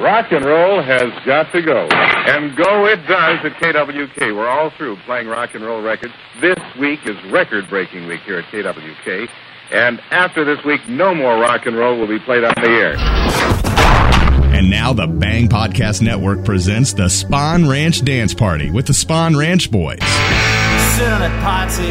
Rock 0.00 0.30
and 0.30 0.44
roll 0.44 0.82
has 0.82 1.10
got 1.24 1.50
to 1.52 1.62
go. 1.62 1.88
And 1.90 2.54
go 2.54 2.86
it 2.86 2.96
does 3.06 3.44
at 3.44 3.52
KWK. 3.54 4.36
We're 4.36 4.48
all 4.48 4.70
through 4.70 4.96
playing 5.06 5.26
rock 5.26 5.54
and 5.54 5.64
roll 5.64 5.80
records. 5.80 6.12
This 6.40 6.58
week 6.78 7.00
is 7.06 7.16
record 7.32 7.68
breaking 7.70 8.06
week 8.06 8.20
here 8.20 8.38
at 8.38 8.44
KWK. 8.46 9.28
And 9.72 10.00
after 10.10 10.44
this 10.44 10.62
week, 10.64 10.86
no 10.88 11.14
more 11.14 11.38
rock 11.38 11.64
and 11.64 11.76
roll 11.76 11.98
will 11.98 12.06
be 12.06 12.18
played 12.18 12.44
on 12.44 12.52
the 12.56 12.68
air. 12.68 12.96
And 14.54 14.70
now 14.70 14.92
the 14.92 15.06
Bang 15.06 15.48
Podcast 15.48 16.02
Network 16.02 16.44
presents 16.44 16.92
the 16.92 17.08
Spawn 17.08 17.66
Ranch 17.66 18.04
Dance 18.04 18.34
Party 18.34 18.70
with 18.70 18.86
the 18.86 18.94
Spawn 18.94 19.34
Ranch 19.34 19.70
Boys. 19.70 19.98
Sit 20.00 21.08
on 21.08 21.22
it, 21.22 21.30
Potsy. 21.42 21.90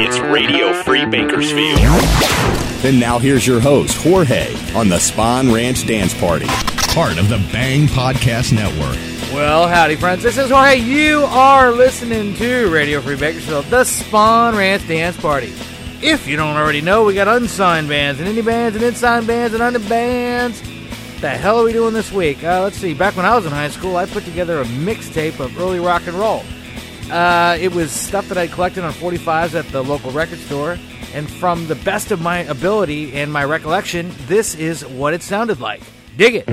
It's 0.00 0.18
Radio 0.18 0.72
Free 0.82 1.06
Bakersfield. 1.06 1.78
And 2.84 2.98
now 2.98 3.18
here's 3.18 3.46
your 3.46 3.60
host, 3.60 3.96
Jorge, 4.02 4.52
on 4.74 4.88
the 4.88 4.98
Spawn 4.98 5.52
Ranch 5.52 5.86
Dance 5.86 6.14
Party, 6.18 6.46
part 6.94 7.18
of 7.18 7.28
the 7.28 7.38
Bang 7.52 7.86
Podcast 7.86 8.52
Network. 8.52 8.96
Well, 9.32 9.68
howdy, 9.68 9.94
friends. 9.94 10.24
This 10.24 10.36
is 10.36 10.50
Jorge. 10.50 10.76
You 10.76 11.20
are 11.20 11.70
listening 11.70 12.34
to 12.34 12.68
Radio 12.68 13.00
Free 13.00 13.14
Bakersfield, 13.14 13.66
the 13.66 13.84
Spawn 13.84 14.56
Ranch 14.56 14.88
Dance 14.88 15.16
Party. 15.16 15.52
If 16.02 16.26
you 16.26 16.36
don't 16.36 16.56
already 16.56 16.80
know, 16.80 17.04
we 17.04 17.14
got 17.14 17.28
unsigned 17.28 17.88
bands 17.88 18.20
and 18.20 18.28
indie 18.28 18.44
bands 18.44 18.74
and 18.74 18.84
unsigned 18.84 19.28
bands 19.28 19.54
and 19.54 19.62
under 19.62 19.78
bands. 19.78 20.60
The 21.20 21.28
hell 21.30 21.60
are 21.60 21.64
we 21.64 21.72
doing 21.72 21.94
this 21.94 22.10
week? 22.10 22.42
Uh, 22.42 22.62
let's 22.62 22.76
see. 22.76 22.92
Back 22.92 23.16
when 23.16 23.24
I 23.24 23.36
was 23.36 23.46
in 23.46 23.52
high 23.52 23.68
school, 23.68 23.96
I 23.96 24.06
put 24.06 24.24
together 24.24 24.60
a 24.60 24.64
mixtape 24.64 25.38
of 25.38 25.56
early 25.60 25.78
rock 25.78 26.08
and 26.08 26.16
roll. 26.16 26.42
Uh, 27.08 27.56
it 27.60 27.72
was 27.72 27.92
stuff 27.92 28.26
that 28.28 28.38
I 28.38 28.48
collected 28.48 28.82
on 28.82 28.92
45s 28.94 29.56
at 29.56 29.68
the 29.68 29.84
local 29.84 30.10
record 30.10 30.40
store, 30.40 30.76
and 31.14 31.30
from 31.30 31.68
the 31.68 31.76
best 31.76 32.10
of 32.10 32.20
my 32.20 32.38
ability 32.38 33.12
and 33.12 33.32
my 33.32 33.44
recollection, 33.44 34.10
this 34.26 34.56
is 34.56 34.84
what 34.84 35.14
it 35.14 35.22
sounded 35.22 35.60
like. 35.60 35.82
Dig 36.16 36.34
it. 36.34 36.48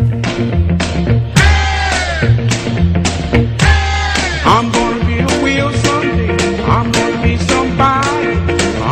I'm 4.45 4.71
gonna 4.71 5.05
be 5.05 5.17
a 5.19 5.43
wheel 5.43 5.71
someday. 5.73 6.31
I'm 6.63 6.91
gonna 6.91 7.21
be 7.23 7.37
somebody. 7.37 8.33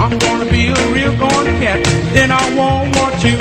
I'm 0.02 0.18
gonna 0.18 0.52
be 0.52 0.68
a 0.68 0.88
real 0.92 1.16
gone 1.18 1.46
cat. 1.62 1.84
Then 2.14 2.32
I 2.32 2.44
won't 2.58 2.96
want 2.98 3.24
you. 3.24 3.38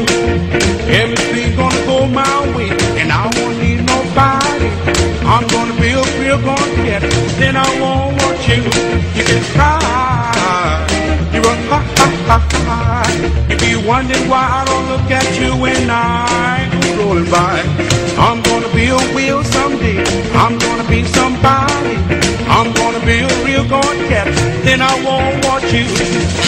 Everything's 0.86 1.56
gonna 1.56 1.86
go 1.86 2.06
my 2.06 2.56
way, 2.56 2.70
and 3.00 3.10
I 3.10 3.24
won't 3.36 3.58
need 3.58 3.80
nobody. 3.84 4.68
I'm 5.24 5.46
gonna 5.48 5.80
be 5.80 5.90
a 5.90 6.04
real 6.20 6.38
gone 6.38 6.74
cat. 6.86 7.02
Then 7.38 7.56
I 7.56 7.68
won't 7.80 8.20
want 8.22 8.46
you. 8.46 8.62
You 9.16 9.24
can 9.24 9.42
cry. 9.54 10.86
You 11.32 11.40
run 11.40 11.58
ha 11.70 11.80
ha 11.96 12.06
ha 12.28 12.38
ha. 12.66 13.46
You 13.48 13.56
be 13.58 13.88
wondering 13.88 14.28
why 14.28 14.46
I 14.60 14.64
don't 14.66 14.86
look 14.88 15.10
at 15.10 15.40
you 15.40 15.56
when 15.60 15.90
I 15.90 16.53
rolling 17.14 17.30
by. 17.30 17.60
I'm 18.18 18.42
gonna 18.42 18.72
be 18.74 18.86
a 18.86 19.14
wheel 19.14 19.42
someday. 19.44 20.02
I'm 20.34 20.58
gonna 20.58 20.88
be 20.88 21.04
somebody. 21.04 21.96
I'm 22.48 22.72
gonna 22.74 23.04
be 23.04 23.20
a 23.20 23.44
real 23.44 23.68
gone 23.68 23.98
cat. 24.08 24.26
Then 24.64 24.80
I 24.80 24.94
won't 25.04 25.44
want 25.44 25.64
you. 25.72 26.43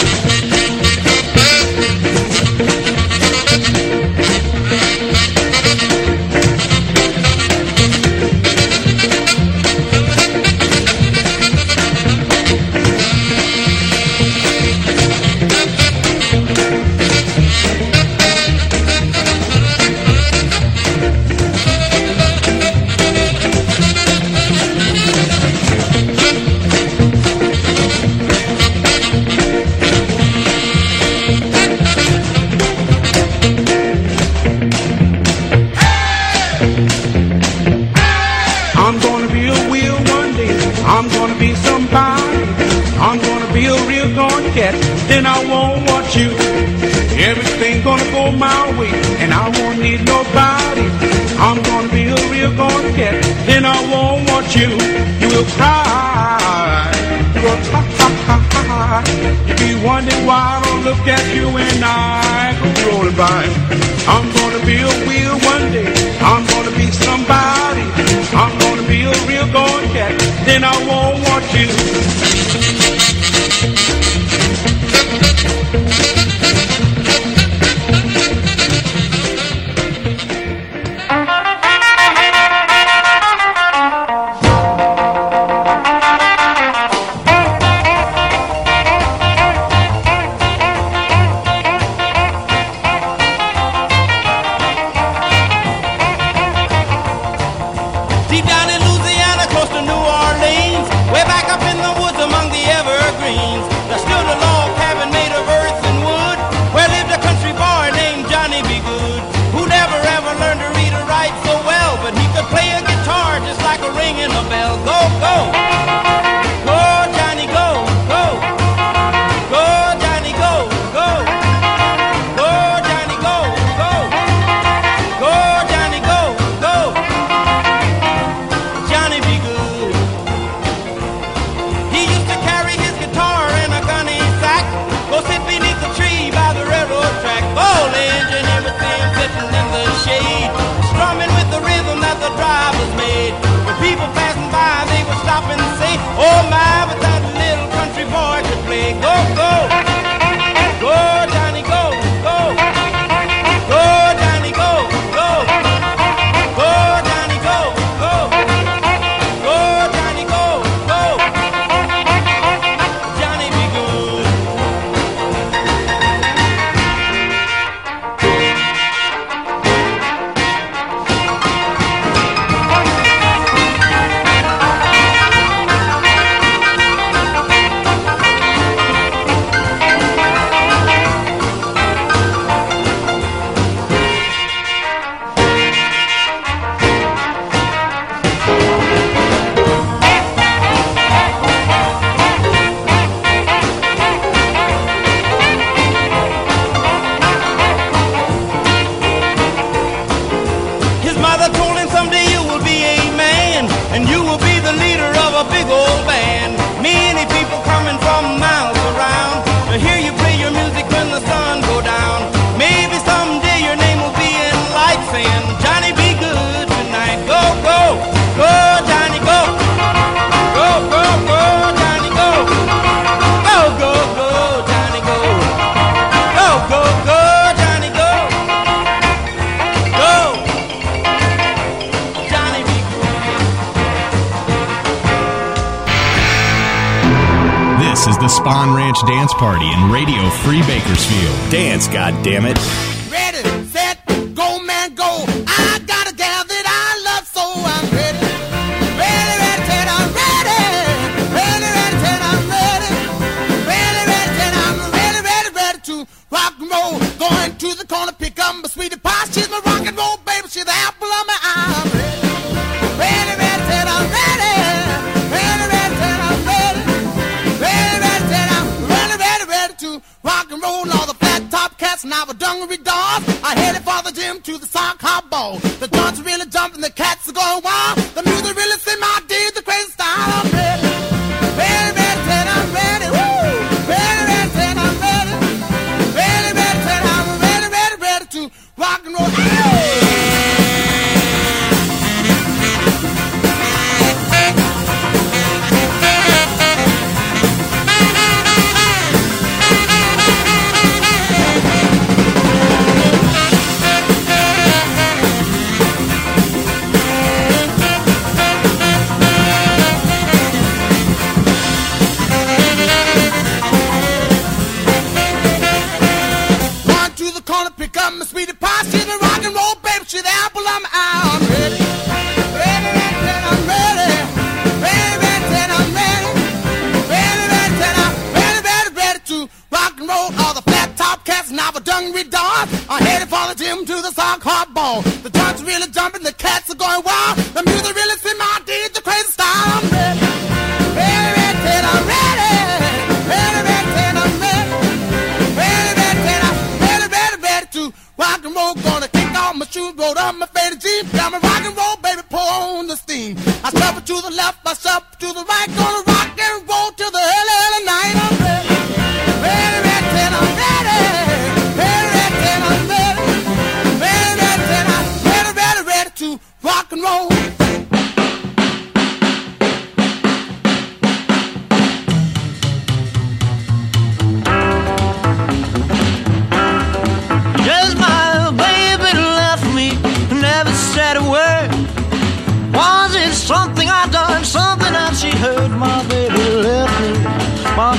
hardball. 275.07 275.76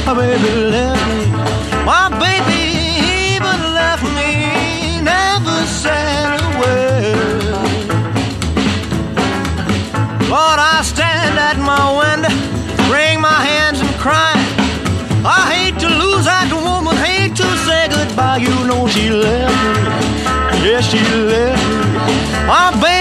My 0.06 0.14
baby 0.14 0.50
left 0.72 1.06
me. 1.08 1.20
My 1.84 2.08
baby 2.24 2.60
even 3.34 3.58
left 3.78 4.04
me, 4.18 5.00
never 5.02 5.56
said 5.66 6.40
a 6.40 6.48
word. 6.60 7.54
Lord, 10.28 10.58
I 10.74 10.80
stand 10.82 11.38
at 11.38 11.58
my 11.58 11.84
window, 12.00 12.34
wring 12.92 13.20
my 13.20 13.40
hands 13.50 13.80
and 13.80 13.94
cry. 14.04 14.34
I 15.24 15.40
hate 15.52 15.78
to 15.80 15.88
lose 15.88 16.24
that 16.24 16.50
woman, 16.52 16.96
hate 16.96 17.36
to 17.36 17.48
say 17.66 17.88
goodbye. 17.88 18.38
You 18.38 18.54
know 18.66 18.86
she 18.88 19.10
left 19.10 19.54
me. 19.64 19.72
Yes, 20.64 20.92
yeah, 20.92 21.00
she 21.00 21.00
left 21.32 21.64
me. 21.68 22.46
My 22.46 22.70
baby. 22.80 22.97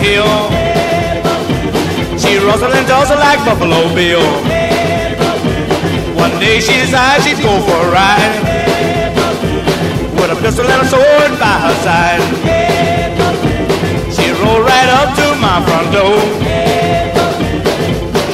hill. 0.00 0.32
She 2.18 2.38
rustled 2.38 2.72
and 2.72 2.86
jostled 2.86 3.20
like 3.20 3.40
Buffalo 3.44 3.92
Bill. 3.94 4.24
One 6.16 6.34
day 6.40 6.60
she 6.60 6.74
decided 6.80 7.24
she'd 7.24 7.42
go 7.42 7.60
for 7.66 7.78
a 7.86 7.90
ride 7.92 8.36
with 10.16 10.30
a 10.36 10.38
pistol 10.40 10.66
and 10.66 10.82
a 10.82 10.88
sword 10.88 11.32
by 11.40 11.54
her 11.64 11.76
side. 11.84 12.22
She 14.14 14.26
rolled 14.40 14.64
right 14.64 14.90
up 15.00 15.10
to 15.20 15.26
my 15.40 15.56
front 15.66 15.88
door, 15.96 16.18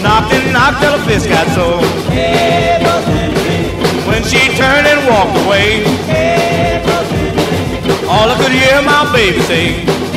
knocked 0.03 0.33
and 0.35 0.53
knocked 0.53 0.81
till 0.83 0.95
the 0.99 1.03
fist 1.07 1.29
got 1.29 1.47
sore. 1.55 1.83
When 4.09 4.23
she 4.25 4.41
turned 4.57 4.87
and 4.87 5.01
walked 5.11 5.37
away, 5.45 5.85
all 8.09 8.31
I 8.31 8.37
could 8.39 8.53
hear 8.53 8.83
my 8.83 9.03
baby 9.13 9.41
say. 9.43 10.16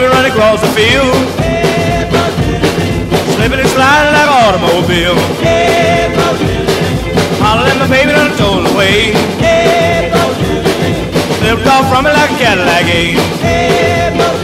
Baby 0.00 0.12
run 0.14 0.24
across 0.24 0.60
the 0.60 0.68
field, 0.68 1.12
slipping 3.36 3.60
and 3.60 3.68
sliding 3.68 4.12
like 4.16 4.28
an 4.28 4.40
automobile. 4.48 5.16
Hollered 7.42 7.68
at 7.68 7.78
my 7.78 7.88
baby 7.88 8.12
done 8.12 8.36
told 8.38 8.66
away. 8.72 9.12
Slipped 11.38 11.66
off 11.66 11.88
from 11.90 12.04
me 12.04 12.10
like 12.12 12.30
a 12.30 12.38
Cadillac 12.38 12.84
ain't. 12.84 14.39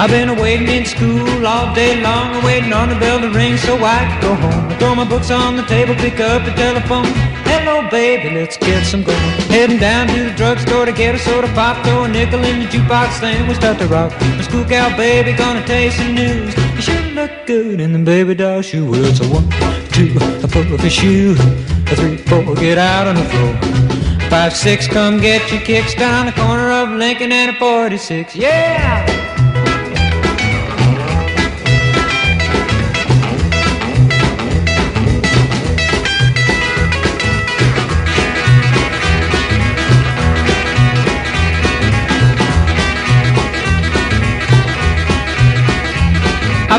I've 0.00 0.08
been 0.08 0.34
waiting 0.36 0.66
in 0.66 0.86
school 0.86 1.46
all 1.46 1.74
day 1.74 2.00
long, 2.00 2.42
waiting 2.42 2.72
on 2.72 2.88
the 2.88 2.94
bell 2.94 3.20
to 3.20 3.28
ring 3.28 3.58
so 3.58 3.76
I 3.76 3.98
can 4.08 4.20
go 4.22 4.34
home. 4.34 4.72
I 4.72 4.78
throw 4.78 4.94
my 4.94 5.04
books 5.04 5.30
on 5.30 5.56
the 5.56 5.62
table, 5.64 5.94
pick 5.94 6.18
up 6.20 6.42
the 6.46 6.52
telephone. 6.52 7.04
Hello, 7.44 7.86
baby, 7.90 8.34
let's 8.34 8.56
get 8.56 8.86
some 8.86 9.02
going. 9.02 9.18
Heading 9.52 9.76
down 9.76 10.06
to 10.08 10.24
the 10.24 10.30
drugstore 10.30 10.86
to 10.86 10.92
get 10.92 11.16
a 11.16 11.18
soda 11.18 11.48
pop, 11.48 11.84
throw 11.84 12.04
a 12.04 12.08
nickel 12.08 12.42
in 12.44 12.60
the 12.60 12.64
jukebox, 12.64 13.20
then 13.20 13.46
we 13.46 13.52
start 13.52 13.78
to 13.80 13.88
rock. 13.88 14.10
My 14.22 14.40
school 14.40 14.64
gal, 14.64 14.88
baby, 14.96 15.36
gonna 15.36 15.66
taste 15.66 15.98
some 15.98 16.14
news. 16.14 16.56
You 16.76 16.80
sure 16.80 17.02
look 17.12 17.32
good 17.46 17.78
in 17.78 17.92
the 17.92 17.98
baby 17.98 18.34
doll 18.34 18.62
shoe. 18.62 18.90
Well, 18.90 19.04
it's 19.04 19.20
a 19.20 19.28
one, 19.28 19.50
two, 19.92 20.16
a 20.16 20.48
four, 20.48 20.62
a 20.62 20.88
shoe, 20.88 21.36
a 21.92 21.94
three, 21.94 22.16
four, 22.16 22.54
get 22.54 22.78
out 22.78 23.06
on 23.06 23.16
the 23.16 23.24
floor. 23.24 24.30
Five, 24.30 24.56
six, 24.56 24.86
come 24.86 25.20
get 25.20 25.52
your 25.52 25.60
kicks 25.60 25.94
down 25.94 26.24
the 26.24 26.32
corner 26.32 26.72
of 26.72 26.88
Lincoln 26.88 27.32
and 27.32 27.54
a 27.54 27.58
46. 27.58 28.34
Yeah! 28.34 29.29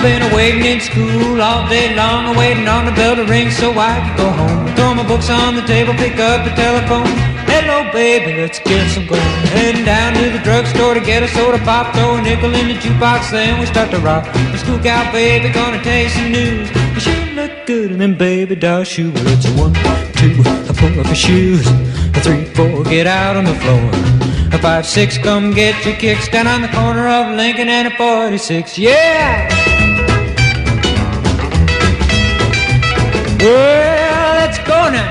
I've 0.01 0.19
been 0.19 0.33
waiting 0.35 0.65
in 0.65 0.79
school 0.81 1.39
all 1.39 1.69
day 1.69 1.95
long, 1.95 2.35
waiting 2.35 2.67
on 2.67 2.85
the 2.85 2.91
bell 2.91 3.15
to 3.15 3.23
ring 3.23 3.51
so 3.51 3.69
I 3.69 4.01
can 4.01 4.17
go 4.17 4.31
home. 4.31 4.75
Throw 4.75 4.95
my 4.95 5.07
books 5.07 5.29
on 5.29 5.53
the 5.53 5.61
table, 5.61 5.93
pick 5.93 6.17
up 6.17 6.43
the 6.43 6.49
telephone. 6.57 7.05
Hello, 7.45 7.85
baby, 7.93 8.41
let's 8.41 8.57
get 8.57 8.89
some 8.89 9.05
going. 9.05 9.21
Heading 9.53 9.85
down 9.85 10.15
to 10.15 10.31
the 10.31 10.39
drugstore 10.39 10.95
to 10.95 11.01
get 11.01 11.21
a 11.21 11.27
soda 11.27 11.59
pop, 11.59 11.93
throw 11.93 12.15
a 12.15 12.21
nickel 12.23 12.51
in 12.55 12.69
the 12.69 12.73
jukebox, 12.81 13.29
then 13.29 13.59
we 13.59 13.67
start 13.67 13.91
to 13.91 13.99
rock. 13.99 14.25
The 14.33 14.57
school 14.57 14.79
gal, 14.79 15.05
baby, 15.13 15.53
gonna 15.53 15.83
taste 15.83 16.15
some 16.15 16.31
news. 16.31 16.67
You 16.95 16.99
sure 16.99 17.25
look 17.35 17.67
good 17.67 17.91
in 17.91 17.99
them 17.99 18.17
baby 18.17 18.55
doll 18.55 18.83
shoes. 18.83 19.13
Well, 19.13 19.27
it's 19.27 19.45
a 19.45 19.51
one, 19.53 19.75
two, 20.17 20.33
a 20.67 20.73
four 20.73 20.89
of 20.99 21.05
your 21.05 21.13
shoes. 21.13 21.67
A 22.17 22.21
three, 22.25 22.45
four, 22.45 22.85
get 22.85 23.05
out 23.05 23.37
on 23.37 23.45
the 23.45 23.53
floor. 23.53 23.91
A 24.51 24.57
five, 24.57 24.87
six, 24.87 25.19
come 25.19 25.53
get 25.53 25.85
your 25.85 25.95
kicks 25.95 26.27
down 26.27 26.47
on 26.47 26.63
the 26.63 26.69
corner 26.69 27.07
of 27.07 27.37
Lincoln 27.37 27.69
and 27.69 27.87
a 27.87 27.95
46. 27.95 28.79
Yeah! 28.79 29.80
Well, 33.43 34.35
let's 34.35 34.59
go 34.59 34.91
now. 34.91 35.09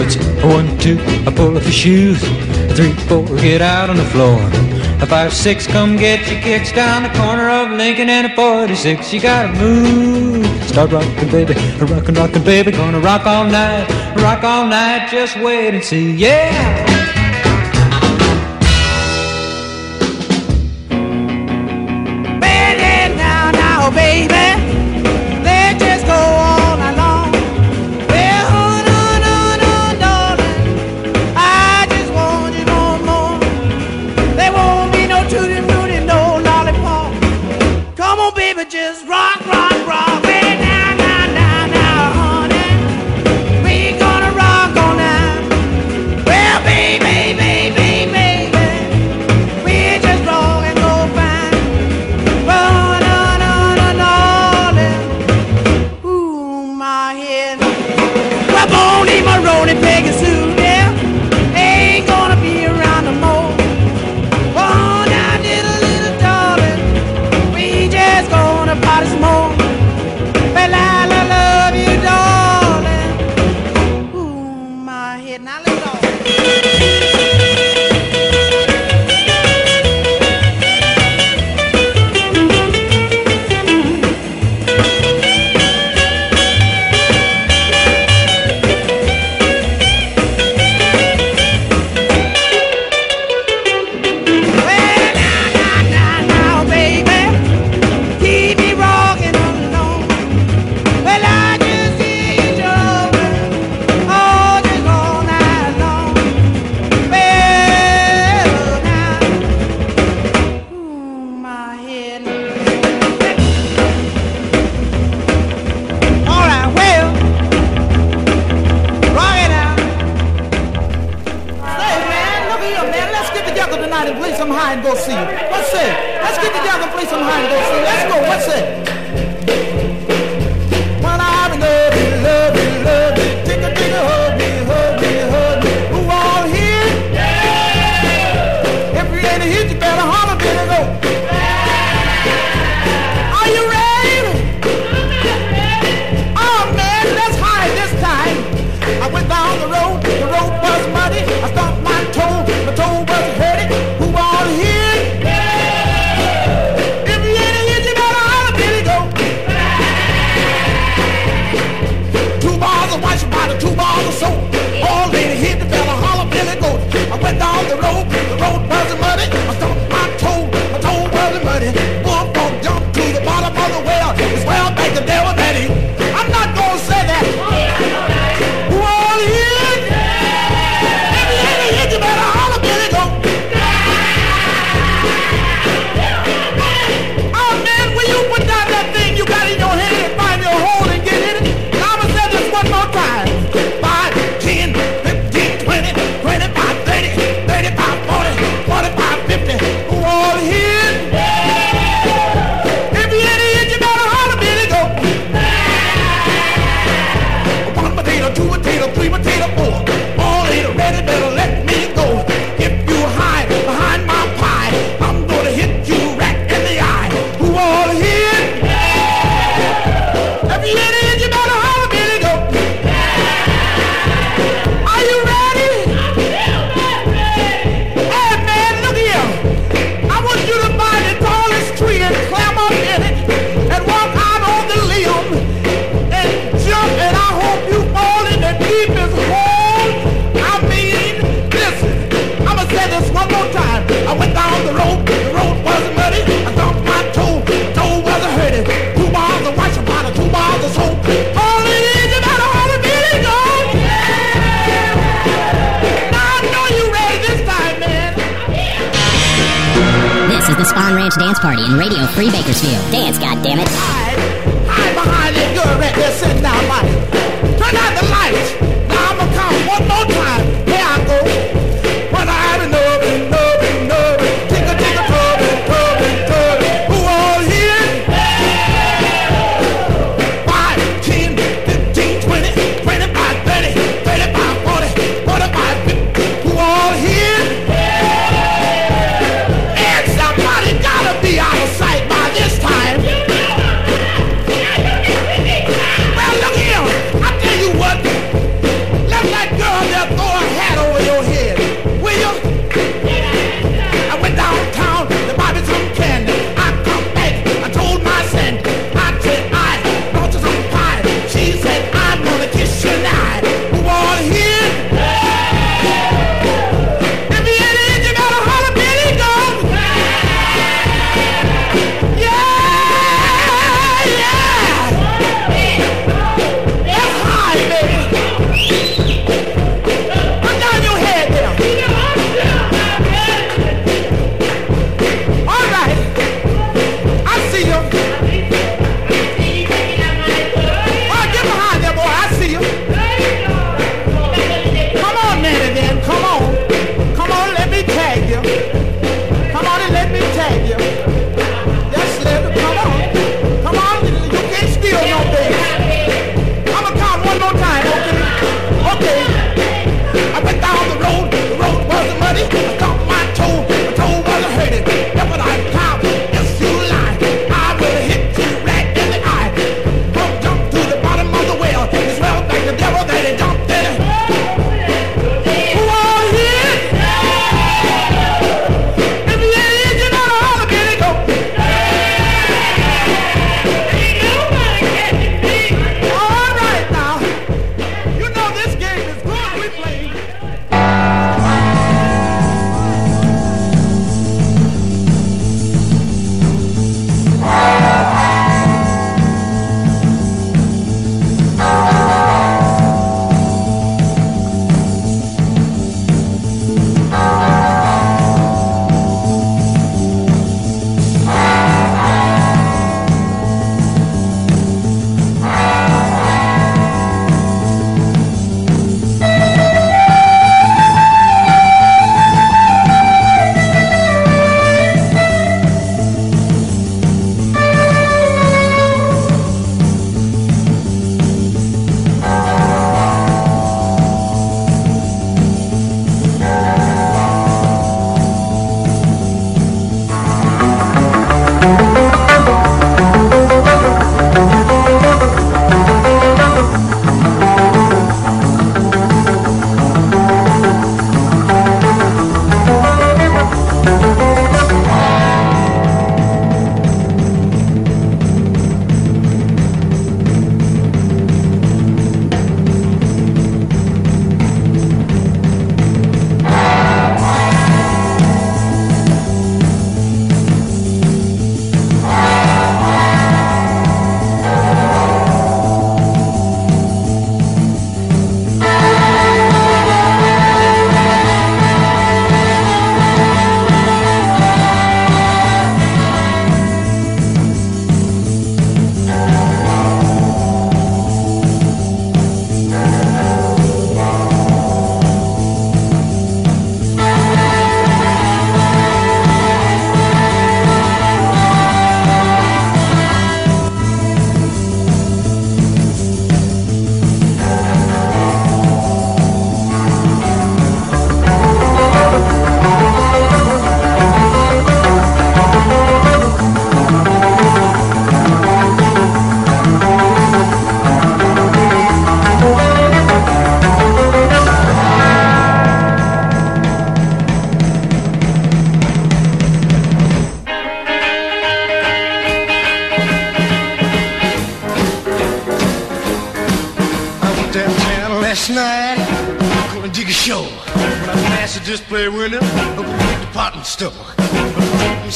It's 0.00 0.16
one, 0.42 0.78
two, 0.78 0.98
I 1.26 1.32
pull 1.36 1.58
off 1.58 1.64
your 1.64 1.72
shoes. 1.72 2.20
Three, 2.74 2.94
four, 3.06 3.26
get 3.36 3.60
out 3.60 3.90
on 3.90 3.96
the 3.96 4.04
floor. 4.06 4.40
A 5.02 5.06
five, 5.06 5.34
six, 5.34 5.66
come 5.66 5.98
get 5.98 6.26
your 6.30 6.40
kicks 6.40 6.72
down 6.72 7.02
the 7.02 7.10
corner 7.18 7.50
of 7.50 7.70
Lincoln 7.72 8.08
and 8.08 8.32
a 8.32 8.34
46. 8.34 9.12
You 9.12 9.20
gotta 9.20 9.52
move. 9.60 10.37
Start 10.78 10.92
rocking, 10.92 11.28
baby. 11.32 11.54
Rockin', 11.80 12.14
rockin', 12.14 12.44
baby. 12.44 12.70
Gonna 12.70 13.00
rock 13.00 13.26
all 13.26 13.44
night. 13.44 13.90
Rock 14.22 14.44
all 14.44 14.64
night. 14.64 15.08
Just 15.10 15.36
wait 15.40 15.74
and 15.74 15.82
see. 15.82 16.12
Yeah! 16.12 16.87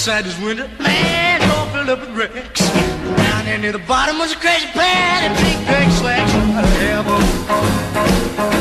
Inside 0.03 0.25
this 0.25 0.41
window, 0.41 0.67
man, 0.81 1.41
all 1.53 1.67
filled 1.71 1.89
up 1.89 2.01
with 2.01 2.11
wrecks. 2.11 2.59
Down 2.59 3.45
there 3.45 3.57
near 3.57 3.71
the 3.71 3.79
bottom 3.79 4.19
was 4.19 4.33
a 4.33 4.35
crazy 4.35 4.67
pan 4.75 5.31
and 5.31 5.35
big 5.39 5.57
big 5.65 5.89
slacks. 5.93 6.35
Of 6.35 6.67
heaven. 6.83 7.23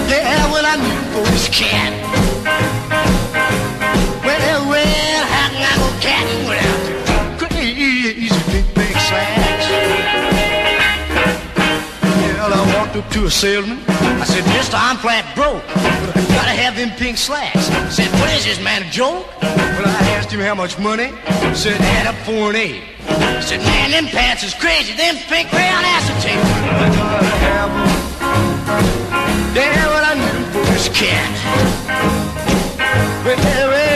Yeah, 0.05 0.51
well, 0.53 0.63
I 0.63 0.75
knew 0.77 1.01
for 1.09 1.25
this 1.31 1.49
cat. 1.49 1.97
Well, 4.21 4.69
well, 4.69 5.25
how 5.33 5.49
can 5.49 5.65
I 5.65 5.73
go 5.81 5.89
catting 5.99 6.45
without 6.45 7.39
crazy 7.39 8.37
big 8.53 8.65
big 8.75 8.93
slacks? 9.09 9.65
Well, 12.37 12.53
I 12.53 12.61
walked 12.77 12.95
up 12.97 13.09
to 13.13 13.25
a 13.25 13.31
salesman. 13.31 13.79
I 13.89 14.25
said, 14.25 14.45
Mister, 14.53 14.77
I'm 14.77 14.97
flat 14.97 15.20
broke. 15.41 15.65
But 16.13 16.25
gotta 16.37 16.53
have 16.53 16.75
them 16.77 16.91
pink 17.01 17.17
slacks. 17.17 17.65
Said, 17.95 18.09
what 18.19 18.29
is 18.37 18.45
this, 18.45 18.61
man, 18.61 18.83
a 18.83 18.89
joke? 18.91 19.25
Well, 19.41 19.89
I 19.89 20.01
asked 20.15 20.31
him 20.31 20.39
how 20.39 20.53
much 20.53 20.77
money. 20.77 21.09
Said, 21.55 21.81
add 21.97 22.05
up 22.05 22.17
four 22.27 22.53
and 22.53 22.57
eight. 22.57 22.83
Said, 23.41 23.61
man, 23.61 23.89
them 23.89 24.05
pants 24.05 24.43
is 24.43 24.53
crazy. 24.53 24.93
Them 24.93 25.15
pink 25.31 25.51
rayon 25.51 25.83
acetate. 25.95 26.37
I 26.37 26.87
gotta 26.93 27.33
have 27.47 27.71
'em. 27.73 27.89
Yeah, 29.57 29.87
well, 29.91 30.05
I 30.11 30.13
knew 30.21 30.39
for 30.53 30.63
this 30.71 30.87
cat. 30.89 31.31
Well, 33.25 33.37
well, 33.37 33.90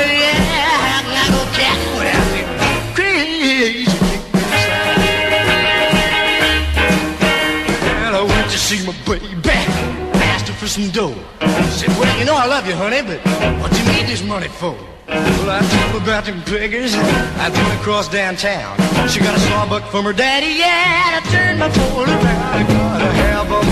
for 10.65 10.81
some 10.81 10.89
dough. 10.89 11.13
She 11.41 11.85
said, 11.85 11.89
well, 11.89 12.17
you 12.17 12.25
know 12.25 12.35
I 12.35 12.47
love 12.47 12.65
you, 12.65 12.73
honey, 12.73 13.03
but 13.03 13.19
what 13.61 13.71
do 13.71 13.77
you 13.77 13.85
need 13.93 14.07
this 14.07 14.23
money 14.23 14.47
for? 14.47 14.75
Well, 15.07 15.51
I 15.51 15.59
told 15.59 15.91
her 15.91 15.97
about 16.01 16.25
them 16.25 16.41
beggars. 16.45 16.95
I 16.95 17.49
went 17.53 17.79
across 17.79 18.09
downtown. 18.09 18.75
She 19.07 19.19
got 19.19 19.37
a 19.37 19.39
sawbuck 19.41 19.83
from 19.91 20.05
her 20.05 20.13
daddy. 20.13 20.57
Yeah, 20.57 21.05
and 21.05 21.15
I 21.17 21.21
turned 21.29 21.59
my 21.59 21.69
phone 21.69 22.09
around. 22.09 22.55
I 22.57 22.63
gotta 22.63 23.11
have 23.25 23.51
'em. 23.57 23.67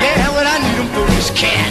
Yeah, 0.00 0.30
well, 0.34 0.48
I 0.54 0.56
need 0.64 0.78
'em 0.80 0.88
for 0.96 1.06
this 1.12 1.30
cat. 1.42 1.70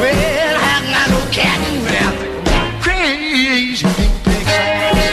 Well, 0.00 0.56
how 0.66 0.78
can 0.84 0.94
I 1.02 1.06
go 1.12 1.20
catting 1.38 1.76
without 1.84 2.16
the 2.22 2.28
crazy 2.80 3.86
big 3.98 4.12
big 4.24 4.46
slacks? 4.56 5.06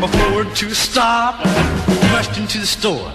my 0.00 0.08
Ford 0.08 0.48
to 0.56 0.66
a 0.68 0.74
stop, 0.74 1.29
store. 2.70 3.12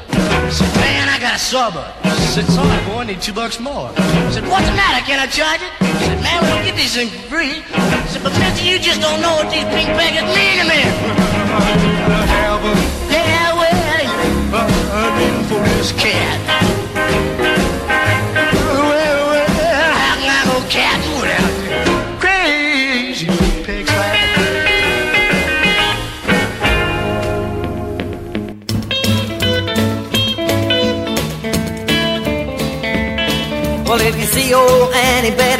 Said, 0.51 0.75
man, 0.83 1.07
I 1.07 1.17
got 1.19 1.35
a 1.35 1.39
sawbuck. 1.39 1.95
Said, 2.35 2.45
sorry, 2.45 2.85
boy, 2.85 2.99
I 2.99 3.05
need 3.05 3.21
two 3.21 3.33
bucks 3.33 3.59
more. 3.59 3.89
Said, 4.35 4.45
what's 4.51 4.67
the 4.67 4.75
matter? 4.75 4.99
Can 5.07 5.19
I 5.19 5.27
charge 5.27 5.61
it? 5.63 5.71
Said, 6.03 6.19
man, 6.21 6.43
we 6.43 6.49
don't 6.49 6.65
get 6.65 6.75
these 6.75 6.93
things 6.93 7.11
free. 7.31 7.63
Said, 8.11 8.21
but 8.21 8.33
mister, 8.37 8.65
you 8.65 8.77
just 8.79 8.99
don't 8.99 9.21
know 9.21 9.35
what 9.39 9.49
these 9.49 9.63
pink 9.71 9.87
beggars 9.95 10.27
mean 10.35 10.59
to 10.59 10.65
me. 10.67 12.14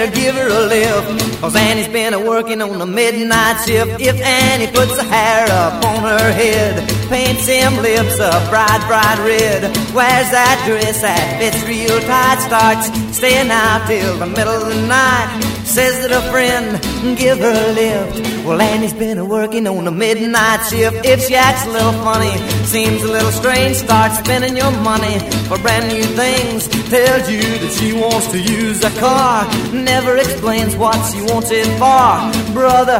Better 0.05 0.21
give 0.21 0.35
her 0.35 0.47
a 0.47 0.67
lift. 0.67 1.41
Cause 1.41 1.55
Annie's 1.55 1.87
been 1.87 2.13
a 2.13 2.19
working 2.19 2.61
on 2.61 2.77
the 2.77 2.85
midnight 2.85 3.63
shift. 3.65 3.99
If 3.99 4.21
Annie 4.21 4.67
puts 4.67 4.97
a 4.97 5.03
hair 5.03 5.47
up 5.49 5.83
on 5.83 6.03
her 6.03 6.31
head, 6.31 6.87
paints 7.09 7.47
them 7.47 7.81
lips 7.81 8.19
a 8.19 8.29
bright, 8.49 8.83
bright 8.87 9.17
red, 9.25 9.63
wears 9.93 10.29
that 10.29 10.61
dress 10.67 11.01
that 11.01 11.39
fits 11.39 11.63
real 11.65 11.99
tight, 12.01 12.37
starts 12.45 13.17
staying 13.17 13.49
out 13.49 13.87
till 13.87 14.17
the 14.17 14.27
middle 14.27 14.53
of 14.53 14.73
the 14.73 14.87
night, 14.87 15.54
says 15.65 15.99
that 16.01 16.11
a 16.11 16.21
friend 16.31 17.17
give 17.17 17.39
her 17.39 17.51
a 17.51 17.73
lift. 17.73 18.45
Well, 18.45 18.61
Annie's 18.61 18.93
been 18.93 19.17
a 19.17 19.25
working 19.25 19.67
on 19.67 19.85
the 19.85 19.91
midnight 19.91 20.65
shift. 20.69 21.05
If 21.05 21.25
she 21.27 21.35
acts 21.35 21.65
a 21.65 21.69
little 21.69 21.93
funny, 22.03 22.37
seems 22.65 23.03
a 23.03 23.07
little 23.07 23.31
strange, 23.31 23.75
starts 23.77 24.19
spending 24.19 24.55
your 24.55 24.71
money 24.81 25.19
for 25.47 25.57
brand 25.59 25.87
new 25.87 26.03
things, 26.03 26.67
tells 26.89 27.29
you 27.29 27.41
that 27.41 27.77
she 27.79 27.93
wants 27.93 28.27
to 28.31 28.39
use 28.39 28.83
a 28.83 28.91
car, 28.99 29.45
never 29.73 30.15
explains 30.17 30.75
what 30.75 30.95
she 31.11 31.21
wants 31.21 31.49
it 31.51 31.65
for. 31.81 32.53
Brother, 32.53 32.99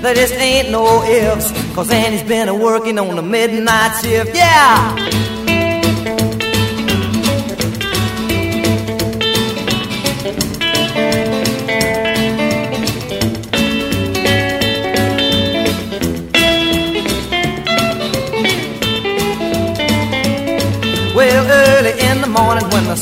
there 0.00 0.14
just 0.14 0.34
ain't 0.34 0.70
no 0.70 1.02
ifs, 1.02 1.50
cause 1.74 1.90
Annie's 1.90 2.22
been 2.22 2.48
a 2.48 2.54
working 2.54 2.98
on 2.98 3.16
the 3.16 3.22
midnight 3.22 4.00
shift. 4.00 4.34
Yeah! 4.34 5.35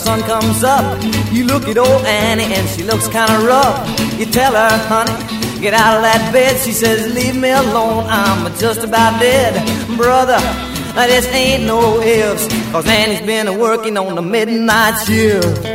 Sun 0.05 0.21
comes 0.23 0.63
up, 0.63 1.03
you 1.33 1.45
look 1.47 1.67
at 1.67 1.79
old 1.79 2.05
Annie 2.05 2.53
and 2.53 2.69
she 2.69 2.83
looks 2.83 3.07
kinda 3.09 3.39
rough. 3.41 3.79
You 4.19 4.27
tell 4.27 4.53
her, 4.53 4.77
honey, 4.93 5.17
get 5.63 5.73
out 5.73 5.97
of 5.97 6.03
that 6.03 6.31
bed. 6.31 6.61
She 6.61 6.73
says, 6.73 7.13
leave 7.15 7.35
me 7.35 7.51
alone, 7.51 8.05
I'm 8.09 8.55
just 8.59 8.85
about 8.85 9.19
dead. 9.19 9.55
Brother, 9.97 10.41
this 11.09 11.27
ain't 11.29 11.65
no 11.65 12.01
ifs, 12.03 12.47
cause 12.71 12.87
Annie's 12.87 13.23
been 13.23 13.59
working 13.59 13.97
on 13.97 14.15
the 14.15 14.23
midnight 14.23 14.95
shift. 15.07 15.74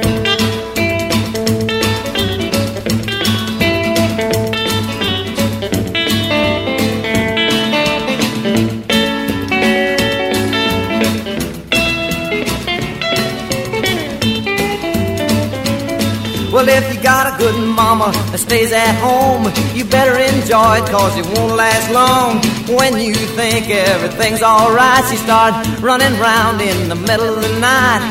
Well, 16.59 16.67
if 16.67 16.93
you 16.93 17.01
got 17.01 17.33
a 17.33 17.37
good 17.37 17.55
mama 17.73 18.11
that 18.11 18.37
stays 18.37 18.73
at 18.73 18.93
home, 18.99 19.45
you 19.73 19.85
better 19.85 20.11
enjoy 20.19 20.83
it 20.83 20.91
cause 20.91 21.15
it 21.15 21.25
won't 21.37 21.55
last 21.55 21.89
long. 21.89 22.43
When 22.75 22.99
you 22.99 23.15
think 23.15 23.69
everything's 23.69 24.43
alright, 24.43 25.05
she 25.09 25.15
starts 25.15 25.69
running 25.79 26.11
round 26.19 26.59
in 26.59 26.89
the 26.89 26.95
middle 26.95 27.33
of 27.33 27.41
the 27.41 27.59
night. 27.61 28.03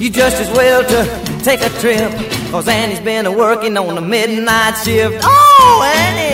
You 0.00 0.08
just 0.08 0.40
as 0.40 0.48
well 0.56 0.80
to 0.82 1.44
take 1.44 1.60
a 1.60 1.68
trip, 1.84 2.10
cause 2.50 2.66
Annie's 2.66 3.00
been 3.00 3.36
working 3.36 3.76
on 3.76 3.94
the 3.94 4.00
midnight 4.00 4.78
shift. 4.82 5.20
Oh, 5.22 5.82
Annie! 5.84 6.31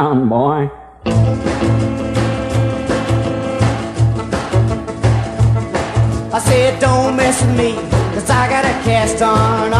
Boy. 0.00 0.70
I 6.32 6.38
said, 6.42 6.80
don't 6.80 7.16
mess 7.16 7.42
with 7.42 7.54
me, 7.58 7.74
cause 8.14 8.30
I 8.30 8.48
got 8.48 8.64
a 8.64 8.72
cast 8.82 9.20
on. 9.20 9.74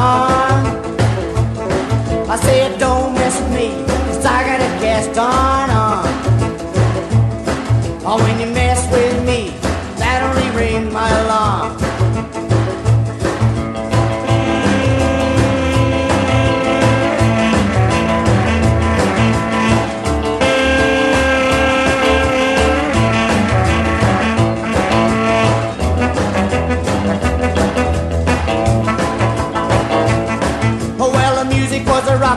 I 2.29 2.37
said, 2.37 2.79
don't 2.79 3.15
mess 3.15 3.41
with 3.41 3.53
me, 3.55 3.69
cause 3.87 4.27
I 4.27 4.45
on 4.45 4.61
on. 5.17 5.50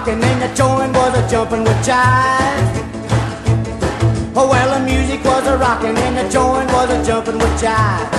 A 0.07 0.11
and 0.11 0.41
the 0.41 0.55
joint 0.55 0.93
was 0.93 1.17
a 1.17 1.29
jumping 1.29 1.63
with 1.63 1.77
jive. 1.85 2.83
Oh, 4.35 4.47
well, 4.49 4.79
the 4.79 4.85
music 4.85 5.23
was 5.23 5.47
a 5.47 5.57
rocking 5.57 5.97
and 5.97 6.17
the 6.17 6.29
joint 6.29 6.71
was 6.71 6.89
a 6.89 7.05
jumping 7.05 7.37
with 7.37 7.61
jive. 7.61 8.09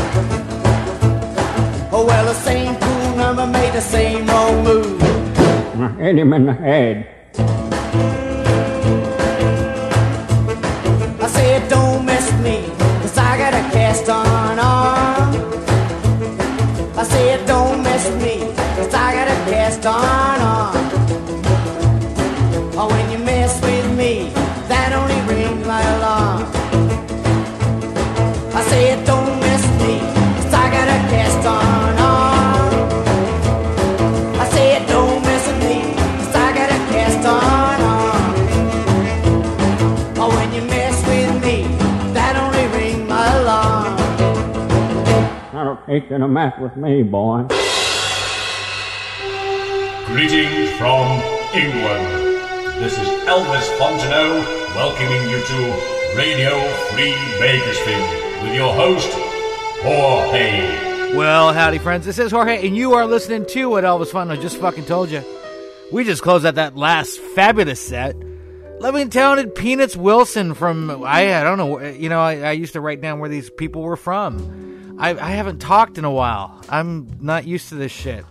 Oh, 1.93 2.05
well, 2.07 2.25
the 2.25 2.35
same 2.35 2.75
cool 2.77 3.17
number 3.17 3.47
made 3.47 3.73
the 3.73 3.81
same 3.81 4.27
wrong 4.27 4.65
move. 4.65 5.01
Hit 5.99 6.19
him 6.19 6.33
in 6.33 6.47
the 6.47 6.55
head. 6.55 7.14
I 45.95 45.99
don't 45.99 46.09
take 46.09 46.11
you 46.11 46.19
to 46.19 46.29
mess 46.29 46.59
with 46.59 46.77
me, 46.77 47.05
boy. 47.05 47.47
Greetings 50.07 50.71
from 50.77 51.23
England. 51.55 52.43
This 52.83 52.99
is 52.99 53.09
Elvis 53.29 53.79
Fontenot 53.79 54.75
welcoming 54.75 55.31
you 55.31 55.41
to 55.41 56.17
Radio 56.17 56.61
Free 56.91 57.15
Bakersfield 57.39 58.43
with 58.43 58.57
your 58.57 58.75
host, 58.75 59.09
Jorge. 59.85 61.17
Well, 61.17 61.53
howdy, 61.53 61.79
friends. 61.79 62.05
This 62.05 62.19
is 62.19 62.33
Jorge, 62.33 62.67
and 62.67 62.77
you 62.77 62.95
are 62.95 63.07
listening 63.07 63.47
to 63.51 63.71
what 63.71 63.85
Elvis 63.85 64.11
Fontenot 64.11 64.43
just 64.43 64.57
fucking 64.57 64.87
told 64.87 65.11
you. 65.11 65.23
We 65.93 66.03
just 66.03 66.23
closed 66.23 66.45
out 66.45 66.57
that 66.57 66.77
last 66.77 67.21
fabulous 67.21 67.81
set. 67.81 68.17
Loving 68.81 69.11
talented 69.11 69.55
Peanuts 69.55 69.95
Wilson 69.95 70.55
from 70.55 71.05
I 71.05 71.41
I 71.41 71.45
don't 71.45 71.57
know 71.57 71.79
you 71.79 72.09
know 72.09 72.21
I, 72.21 72.41
I 72.41 72.53
used 72.53 72.73
to 72.73 72.81
write 72.81 73.01
down 73.01 73.21
where 73.21 73.31
these 73.31 73.49
people 73.49 73.83
were 73.83 73.97
from. 73.97 74.64
I, 74.99 75.11
I 75.11 75.31
haven't 75.31 75.59
talked 75.59 75.99
in 75.99 76.05
a 76.05 76.11
while. 76.11 76.61
I'm 76.69 77.19
not 77.21 77.47
used 77.47 77.69
to 77.71 77.75
this 77.75 77.93
shit. 77.93 78.25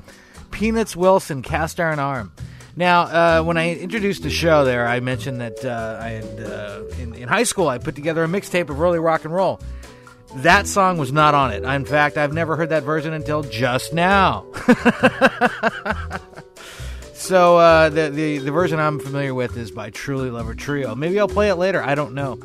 Peanuts 0.52 0.96
Wilson, 0.96 1.42
Cast 1.42 1.80
Iron 1.80 2.00
Arm. 2.00 2.32
Now, 2.76 3.02
uh, 3.02 3.44
when 3.44 3.58
I 3.58 3.76
introduced 3.76 4.24
the 4.24 4.30
show 4.30 4.66
there, 4.66 4.88
I 4.88 5.00
mentioned 5.00 5.42
that 5.42 5.64
uh, 5.64 6.00
I 6.02 6.10
had 6.10 6.40
uh, 6.40 6.84
in, 7.00 7.14
in 7.14 7.28
high 7.28 7.44
school 7.44 7.68
I 7.68 7.78
put 7.78 7.96
together 7.96 8.24
a 8.24 8.28
mixtape 8.28 8.70
of 8.70 8.82
early 8.82 9.00
rock 9.00 9.26
and 9.26 9.34
roll. 9.34 9.60
That 10.38 10.66
song 10.66 10.98
was 10.98 11.12
not 11.12 11.36
on 11.36 11.52
it. 11.52 11.64
In 11.64 11.86
fact, 11.86 12.18
I've 12.18 12.34
never 12.34 12.56
heard 12.56 12.70
that 12.70 12.82
version 12.82 13.14
until 13.14 13.44
just 13.44 13.94
now. 13.94 14.48
so 17.14 17.58
uh, 17.58 17.90
the, 17.90 18.10
the 18.10 18.40
the 18.40 18.52
version 18.52 18.80
I'm 18.80 19.00
familiar 19.00 19.36
with 19.36 19.56
is 19.58 19.70
by 19.70 19.92
Truly 19.92 20.32
Lover 20.32 20.56
Trio. 20.56 20.96
Maybe 20.96 21.20
I'll 21.20 21.28
play 21.28 21.50
it 21.50 21.56
later. 21.56 21.84
I 21.84 21.94
don't 21.94 22.16
know. 22.16 22.40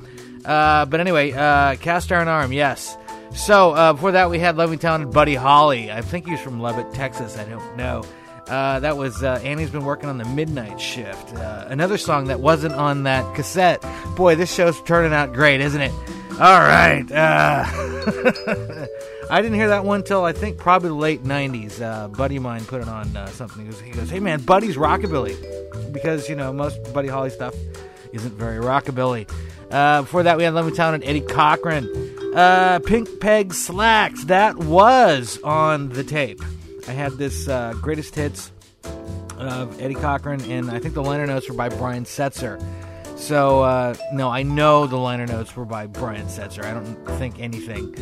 Uh, 0.45 0.85
but 0.85 1.01
anyway, 1.01 1.33
uh, 1.33 1.77
Cast 1.77 2.13
Iron 2.13 2.29
Arm, 2.29 2.53
yes. 2.53 2.95
So 3.35 3.73
uh, 3.73 3.93
before 3.93 4.13
that, 4.13 4.31
we 4.31 4.39
had 4.39 4.57
loving 4.57 4.79
talented 4.79 5.13
Buddy 5.13 5.35
Holly. 5.35 5.93
I 5.93 6.03
think 6.03 6.27
he's 6.27 6.41
from 6.41 6.61
Lubbock, 6.61 6.93
Texas. 6.93 7.39
I 7.39 7.45
don't 7.45 7.77
know. 7.77 8.03
Uh, 8.49 8.81
that 8.81 8.97
was 8.97 9.23
uh, 9.23 9.41
Annie's 9.45 9.71
been 9.71 9.85
working 9.85 10.09
on 10.09 10.17
the 10.17 10.25
midnight 10.25 10.81
shift. 10.81 11.35
Uh, 11.35 11.67
another 11.69 11.99
song 11.99 12.29
that 12.29 12.41
wasn't 12.41 12.75
on 12.75 13.03
that 13.03 13.35
cassette. 13.35 13.85
Boy, 14.17 14.35
this 14.37 14.53
show's 14.53 14.81
turning 14.83 15.13
out 15.13 15.35
great, 15.35 15.61
isn't 15.61 15.81
it? 15.81 15.93
All 16.33 16.61
right. 16.61 17.05
Uh, 17.13 17.65
I 19.31 19.43
didn't 19.43 19.57
hear 19.57 19.69
that 19.69 19.85
one 19.85 20.03
till 20.03 20.25
I 20.25 20.33
think 20.33 20.57
probably 20.57 20.89
the 20.89 20.95
late 20.95 21.25
'90s. 21.25 21.83
Uh, 21.83 22.09
buddy 22.09 22.37
of 22.37 22.43
mine 22.43 22.65
put 22.65 22.81
it 22.81 22.89
on 22.89 23.13
something. 23.29 23.67
He 23.67 23.71
goes, 23.71 23.81
he 23.81 23.91
goes, 23.91 24.09
"Hey 24.09 24.21
man, 24.21 24.41
Buddy's 24.41 24.77
rockabilly," 24.77 25.93
because 25.93 26.29
you 26.29 26.35
know 26.35 26.51
most 26.51 26.95
Buddy 26.95 27.09
Holly 27.09 27.29
stuff 27.31 27.55
isn't 28.13 28.33
very 28.33 28.59
rockabilly. 28.65 29.27
Before 30.01 30.23
that, 30.23 30.39
we 30.39 30.45
had 30.45 30.55
Lemon 30.55 30.75
Town 30.75 30.95
and 30.95 31.05
Eddie 31.05 31.21
Cochran. 31.21 32.08
Uh, 32.35 32.79
Pink 32.81 33.21
Peg 33.21 33.53
Slacks. 33.55 34.25
That 34.25 34.57
was 34.59 35.39
on 35.43 35.89
the 35.89 36.05
tape. 36.05 36.41
I 36.87 36.93
had 36.93 37.13
this 37.13 37.49
uh, 37.49 37.75
greatest 37.81 38.15
hits 38.15 38.53
of 39.37 39.81
Eddie 39.81 39.95
Cochran, 39.95 40.41
and 40.43 40.71
I 40.71 40.79
think 40.79 40.95
the 40.95 41.03
liner 41.03 41.27
notes 41.27 41.49
were 41.49 41.55
by 41.55 41.69
Brian 41.69 42.05
Setzer. 42.05 42.63
So, 43.17 43.63
uh, 43.63 43.95
no, 44.13 44.29
I 44.31 44.45
know 44.45 44.87
the 44.87 44.97
liner 44.97 45.27
notes 45.27 45.57
were 45.57 45.65
by 45.65 45.87
Brian 45.87 46.27
Setzer. 46.27 46.65
I 46.65 46.73
don't 46.73 47.19
think 47.19 47.41
anything. 47.41 47.95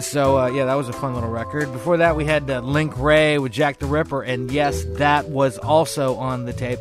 So, 0.00 0.38
uh, 0.38 0.46
yeah, 0.46 0.64
that 0.64 0.74
was 0.74 0.88
a 0.88 0.94
fun 0.94 1.14
little 1.14 1.28
record. 1.28 1.70
Before 1.72 1.98
that, 1.98 2.16
we 2.16 2.24
had 2.24 2.50
uh, 2.50 2.60
Link 2.60 2.96
Wray 2.98 3.38
with 3.38 3.52
Jack 3.52 3.78
the 3.78 3.86
Ripper, 3.86 4.22
and 4.22 4.50
yes, 4.50 4.84
that 4.94 5.28
was 5.28 5.58
also 5.58 6.16
on 6.16 6.46
the 6.46 6.52
tape. 6.52 6.78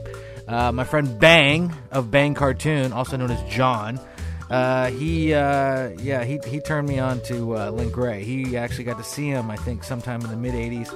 Uh, 0.48 0.72
my 0.72 0.84
friend 0.84 1.20
Bang 1.20 1.74
of 1.92 2.10
Bang 2.12 2.34
Cartoon, 2.34 2.94
also 2.94 3.18
known 3.18 3.32
as 3.32 3.44
John, 3.54 4.00
uh, 4.50 4.92
he, 4.92 5.34
uh, 5.34 5.90
yeah, 6.02 6.24
he, 6.24 6.40
he 6.46 6.60
turned 6.60 6.88
me 6.88 7.00
on 7.00 7.22
to 7.24 7.58
uh, 7.58 7.70
Link 7.72 7.96
Wray. 7.98 8.24
He 8.24 8.56
actually 8.58 8.84
got 8.84 8.98
to 8.98 9.04
see 9.04 9.28
him, 9.28 9.50
I 9.50 9.56
think, 9.56 9.84
sometime 9.84 10.22
in 10.22 10.30
the 10.30 10.38
mid 10.38 10.54
80s 10.54 10.94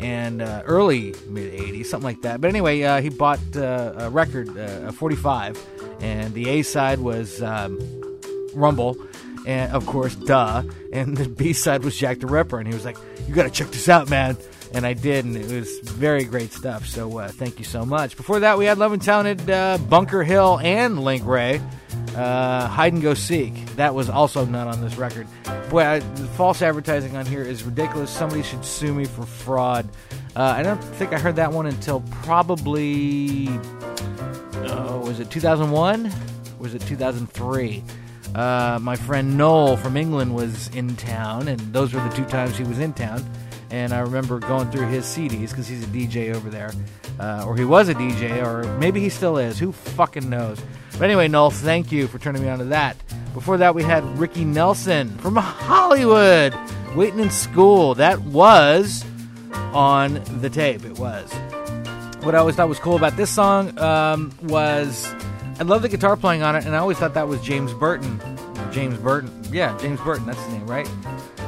and 0.00 0.42
uh, 0.42 0.62
early 0.66 1.14
mid 1.28 1.52
80s, 1.54 1.86
something 1.86 2.06
like 2.06 2.22
that. 2.22 2.40
But 2.40 2.48
anyway, 2.48 2.82
uh, 2.82 3.00
he 3.00 3.08
bought 3.08 3.40
uh, 3.56 3.94
a 3.96 4.10
record, 4.10 4.56
uh, 4.56 4.88
a 4.88 4.92
45, 4.92 5.58
and 6.00 6.34
the 6.34 6.48
A 6.48 6.62
side 6.62 6.98
was 6.98 7.42
um, 7.42 7.78
Rumble, 8.54 8.96
and 9.46 9.72
of 9.72 9.86
course, 9.86 10.14
duh. 10.14 10.62
And 10.92 11.16
the 11.16 11.28
B 11.28 11.52
side 11.52 11.84
was 11.84 11.96
Jack 11.96 12.20
the 12.20 12.26
Ripper, 12.26 12.58
and 12.58 12.68
he 12.68 12.74
was 12.74 12.84
like, 12.84 12.98
"You 13.26 13.34
got 13.34 13.44
to 13.44 13.50
check 13.50 13.68
this 13.68 13.88
out, 13.88 14.10
man." 14.10 14.36
And 14.74 14.86
I 14.86 14.94
did, 14.94 15.24
and 15.24 15.36
it 15.36 15.50
was 15.50 15.80
very 15.80 16.24
great 16.24 16.52
stuff. 16.52 16.86
So 16.86 17.18
uh, 17.18 17.28
thank 17.28 17.58
you 17.58 17.64
so 17.64 17.84
much. 17.84 18.16
Before 18.16 18.40
that, 18.40 18.56
we 18.58 18.64
had 18.64 18.78
Love 18.78 18.92
and 18.92 19.02
Talented 19.02 19.48
uh, 19.50 19.78
Bunker 19.88 20.22
Hill 20.22 20.58
and 20.62 21.02
Link 21.02 21.24
Wray. 21.26 21.60
Uh, 22.14 22.68
Hide 22.68 22.92
and 22.92 23.02
Go 23.02 23.14
Seek. 23.14 23.54
That 23.76 23.94
was 23.94 24.10
also 24.10 24.44
not 24.44 24.68
on 24.68 24.80
this 24.82 24.96
record. 24.96 25.26
Boy, 25.70 25.82
I, 25.82 25.98
the 26.00 26.26
false 26.28 26.60
advertising 26.60 27.16
on 27.16 27.24
here 27.24 27.42
is 27.42 27.62
ridiculous. 27.62 28.10
Somebody 28.10 28.42
should 28.42 28.64
sue 28.64 28.92
me 28.92 29.06
for 29.06 29.24
fraud. 29.24 29.88
Uh, 30.36 30.42
I 30.42 30.62
don't 30.62 30.82
think 30.82 31.12
I 31.12 31.18
heard 31.18 31.36
that 31.36 31.52
one 31.52 31.66
until 31.66 32.00
probably. 32.22 33.48
Oh, 34.64 35.02
was 35.06 35.20
it 35.20 35.30
2001? 35.30 36.12
Was 36.58 36.74
it 36.74 36.82
2003? 36.82 37.82
Uh, 38.34 38.78
my 38.80 38.96
friend 38.96 39.36
Noel 39.36 39.76
from 39.76 39.96
England 39.96 40.34
was 40.34 40.68
in 40.74 40.96
town, 40.96 41.48
and 41.48 41.60
those 41.72 41.92
were 41.92 42.02
the 42.08 42.14
two 42.14 42.24
times 42.24 42.56
he 42.56 42.64
was 42.64 42.78
in 42.78 42.92
town. 42.92 43.24
And 43.70 43.92
I 43.92 44.00
remember 44.00 44.38
going 44.38 44.70
through 44.70 44.88
his 44.88 45.04
CDs 45.06 45.50
because 45.50 45.66
he's 45.66 45.82
a 45.82 45.86
DJ 45.86 46.34
over 46.34 46.50
there, 46.50 46.72
uh, 47.18 47.44
or 47.46 47.56
he 47.56 47.64
was 47.64 47.88
a 47.88 47.94
DJ, 47.94 48.44
or 48.44 48.64
maybe 48.78 49.00
he 49.00 49.08
still 49.08 49.38
is. 49.38 49.58
Who 49.58 49.72
fucking 49.72 50.28
knows? 50.28 50.58
But 50.92 51.02
anyway, 51.02 51.28
Noel, 51.28 51.50
thank 51.50 51.90
you 51.90 52.06
for 52.06 52.18
turning 52.18 52.42
me 52.42 52.48
on 52.48 52.58
to 52.58 52.64
that. 52.66 52.96
Before 53.34 53.56
that, 53.56 53.74
we 53.74 53.82
had 53.82 54.04
Ricky 54.18 54.44
Nelson 54.44 55.16
from 55.18 55.36
Hollywood, 55.36 56.54
waiting 56.94 57.20
in 57.20 57.30
school. 57.30 57.94
That 57.94 58.20
was 58.20 59.04
on 59.72 60.22
the 60.40 60.50
tape. 60.50 60.84
It 60.84 60.98
was. 60.98 61.32
What 62.22 62.34
I 62.34 62.38
always 62.38 62.56
thought 62.56 62.68
was 62.68 62.78
cool 62.78 62.96
about 62.96 63.16
this 63.16 63.30
song 63.30 63.76
um, 63.78 64.32
was 64.42 65.12
I 65.58 65.64
love 65.64 65.82
the 65.82 65.88
guitar 65.88 66.16
playing 66.16 66.42
on 66.42 66.56
it, 66.56 66.64
and 66.66 66.74
I 66.74 66.78
always 66.78 66.98
thought 66.98 67.14
that 67.14 67.26
was 67.26 67.40
James 67.40 67.72
Burton. 67.72 68.20
James 68.70 68.96
Burton, 68.98 69.30
yeah, 69.50 69.76
James 69.78 70.00
Burton. 70.00 70.26
That's 70.26 70.40
his 70.42 70.52
name, 70.52 70.66
right? 70.66 70.88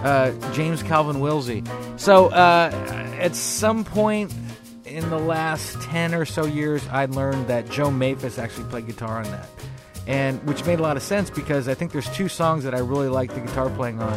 Uh, 0.03 0.33
James 0.53 0.83
Calvin 0.83 1.17
Wilsey. 1.17 1.67
So 1.99 2.27
uh, 2.27 2.71
at 3.19 3.35
some 3.37 3.85
point 3.85 4.33
in 4.95 5.11
the 5.11 5.19
last 5.19 5.81
10 5.83 6.15
or 6.15 6.25
so 6.25 6.45
years, 6.45 6.87
I 6.89 7.07
learned 7.07 7.49
that 7.49 7.69
Joe 7.69 7.91
Maphis 7.91 8.39
actually 8.39 8.69
played 8.71 8.87
guitar 8.87 9.19
on 9.19 9.25
that. 9.25 9.49
And 10.07 10.43
which 10.47 10.65
made 10.65 10.79
a 10.79 10.83
lot 10.83 10.97
of 10.97 11.03
sense 11.03 11.31
because 11.31 11.67
I 11.67 11.75
think 11.75 11.91
there's 11.91 12.09
two 12.15 12.29
songs 12.29 12.63
that 12.65 12.75
I 12.75 12.79
really 12.79 13.09
like 13.09 13.35
the 13.35 13.41
guitar 13.41 13.71
playing 13.71 14.01
on 14.01 14.13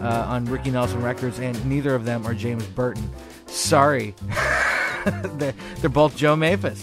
uh, 0.00 0.24
on 0.28 0.44
Ricky 0.46 0.70
Nelson 0.70 1.02
records, 1.02 1.38
and 1.38 1.62
neither 1.66 1.94
of 1.94 2.04
them 2.04 2.26
are 2.26 2.32
James 2.32 2.64
Burton. 2.66 3.10
Sorry. 3.46 4.14
they're, 5.34 5.54
they're 5.80 5.90
both 5.90 6.16
Joe 6.16 6.36
Maphis. 6.36 6.82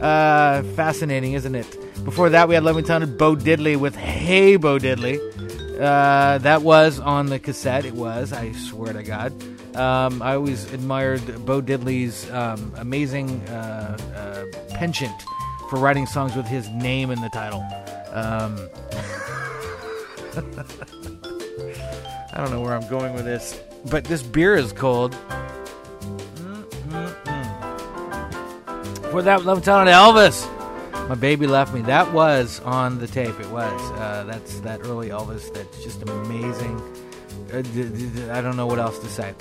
Uh, 0.00 0.62
fascinating, 0.74 1.32
isn't 1.34 1.54
it? 1.54 2.04
Before 2.04 2.28
that, 2.30 2.48
we 2.48 2.54
had 2.54 2.64
Levittown 2.64 3.16
Bo 3.16 3.34
Diddley 3.34 3.76
with 3.76 3.94
Hey 3.94 4.56
Bo 4.56 4.78
Diddley. 4.78 5.18
Uh, 5.80 6.38
that 6.38 6.62
was 6.62 7.00
on 7.00 7.26
the 7.26 7.38
cassette. 7.38 7.84
It 7.84 7.94
was, 7.94 8.32
I 8.32 8.52
swear 8.52 8.92
to 8.92 9.02
God. 9.02 9.32
Um, 9.76 10.22
I 10.22 10.34
always 10.34 10.72
admired 10.72 11.44
Bo 11.44 11.60
Diddley's 11.60 12.30
um, 12.30 12.72
amazing 12.76 13.40
uh, 13.48 13.96
uh, 14.16 14.74
penchant 14.74 15.22
for 15.68 15.78
writing 15.78 16.06
songs 16.06 16.34
with 16.34 16.46
his 16.46 16.68
name 16.70 17.10
in 17.10 17.20
the 17.20 17.28
title. 17.28 17.60
Um, 18.12 18.68
I 22.32 22.38
don't 22.38 22.50
know 22.50 22.60
where 22.60 22.74
I'm 22.74 22.88
going 22.88 23.12
with 23.14 23.24
this, 23.24 23.60
but 23.90 24.04
this 24.04 24.22
beer 24.22 24.56
is 24.56 24.72
cold. 24.72 25.14
For 29.10 29.22
that, 29.22 29.44
love 29.44 29.62
telling 29.62 29.88
Elvis. 29.88 30.46
My 31.08 31.14
baby 31.14 31.46
left 31.46 31.72
me. 31.72 31.82
That 31.82 32.12
was 32.12 32.60
on 32.60 32.98
the 32.98 33.06
tape. 33.06 33.38
It 33.38 33.48
was. 33.50 33.92
Uh, 33.92 34.24
that's 34.26 34.60
that 34.60 34.80
early 34.80 35.10
Elvis. 35.10 35.52
That's 35.54 35.84
just 35.84 36.02
amazing. 36.02 36.80
Uh, 37.52 38.32
I 38.32 38.40
don't 38.40 38.56
know 38.56 38.66
what 38.66 38.78
else 38.78 38.98
to 39.00 39.08
say. 39.08 39.34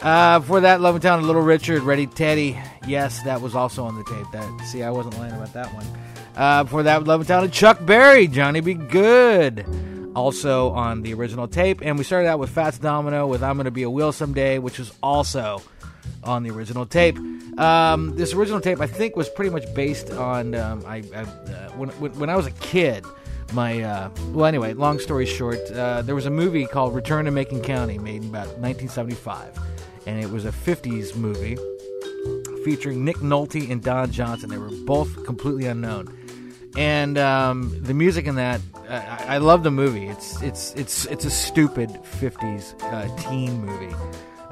Uh, 0.00 0.40
for 0.40 0.60
that, 0.60 0.80
Love 0.80 0.96
and 0.96 1.02
Town, 1.02 1.24
Little 1.24 1.42
Richard, 1.42 1.82
Ready 1.82 2.06
Teddy. 2.06 2.58
Yes, 2.86 3.22
that 3.22 3.40
was 3.40 3.54
also 3.54 3.84
on 3.84 3.94
the 3.96 4.04
tape. 4.04 4.26
That 4.32 4.66
see, 4.66 4.82
I 4.82 4.90
wasn't 4.90 5.16
lying 5.18 5.32
about 5.32 5.52
that 5.52 5.72
one. 5.74 5.86
Uh, 6.34 6.64
for 6.64 6.82
that, 6.82 7.04
Love 7.04 7.20
and 7.20 7.28
Town, 7.28 7.50
Chuck 7.50 7.84
Berry, 7.84 8.26
Johnny 8.26 8.60
B. 8.60 8.74
Goode, 8.74 9.64
also 10.16 10.70
on 10.70 11.02
the 11.02 11.14
original 11.14 11.46
tape. 11.46 11.80
And 11.82 11.98
we 11.98 12.04
started 12.04 12.28
out 12.28 12.38
with 12.38 12.50
Fats 12.50 12.78
Domino 12.78 13.26
with 13.26 13.42
"I'm 13.42 13.56
Gonna 13.56 13.70
Be 13.70 13.84
a 13.84 13.90
Wheel 13.90 14.12
Someday," 14.12 14.58
which 14.58 14.78
was 14.78 14.92
also 15.02 15.62
on 16.24 16.42
the 16.42 16.50
original 16.50 16.86
tape. 16.86 17.18
Um, 17.58 18.16
this 18.16 18.32
original 18.32 18.60
tape, 18.60 18.80
I 18.80 18.86
think, 18.86 19.14
was 19.14 19.28
pretty 19.28 19.50
much 19.50 19.72
based 19.74 20.10
on 20.10 20.54
um, 20.54 20.82
I, 20.86 21.04
I 21.14 21.20
uh, 21.20 21.70
when 21.72 21.90
when 21.90 22.30
I 22.30 22.36
was 22.36 22.46
a 22.46 22.52
kid. 22.52 23.04
My 23.54 23.82
uh, 23.82 24.10
well, 24.32 24.46
anyway, 24.46 24.72
long 24.74 24.98
story 24.98 25.26
short, 25.26 25.58
uh, 25.72 26.02
there 26.02 26.14
was 26.14 26.26
a 26.26 26.30
movie 26.30 26.66
called 26.66 26.94
Return 26.94 27.26
to 27.26 27.30
Macon 27.30 27.60
County, 27.60 27.98
made 27.98 28.22
in 28.22 28.28
about 28.28 28.46
1975, 28.58 29.58
and 30.06 30.22
it 30.22 30.30
was 30.30 30.44
a 30.44 30.52
50s 30.52 31.16
movie 31.16 31.56
featuring 32.64 33.04
Nick 33.04 33.16
Nolte 33.16 33.70
and 33.70 33.82
Don 33.82 34.10
Johnson. 34.10 34.48
They 34.48 34.58
were 34.58 34.70
both 34.86 35.24
completely 35.26 35.66
unknown, 35.66 36.16
and 36.76 37.18
um, 37.18 37.76
the 37.82 37.94
music 37.94 38.26
in 38.26 38.36
that 38.36 38.60
I, 38.88 39.24
I 39.28 39.38
love 39.38 39.62
the 39.62 39.70
movie. 39.70 40.06
It's 40.06 40.40
it's 40.42 40.74
it's 40.74 41.06
it's 41.06 41.24
a 41.24 41.30
stupid 41.30 41.90
50s 42.20 42.82
uh, 42.82 43.16
teen 43.16 43.64
movie. 43.64 43.94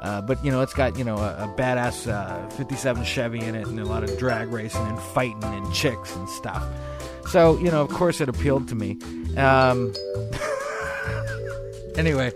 Uh, 0.01 0.19
but 0.19 0.43
you 0.43 0.51
know, 0.51 0.61
it's 0.61 0.73
got 0.73 0.97
you 0.97 1.03
know 1.03 1.17
a, 1.17 1.43
a 1.43 1.55
badass 1.57 2.11
uh, 2.11 2.49
'57 2.49 3.03
Chevy 3.03 3.39
in 3.39 3.55
it, 3.55 3.67
and 3.67 3.79
a 3.79 3.85
lot 3.85 4.03
of 4.03 4.17
drag 4.17 4.51
racing 4.51 4.85
and 4.87 4.99
fighting 4.99 5.43
and 5.43 5.71
chicks 5.73 6.15
and 6.15 6.27
stuff. 6.29 6.63
So 7.27 7.57
you 7.59 7.71
know, 7.71 7.81
of 7.81 7.89
course, 7.89 8.21
it 8.21 8.29
appealed 8.29 8.67
to 8.69 8.75
me. 8.75 8.97
Um, 9.37 9.93
anyway, 11.95 12.33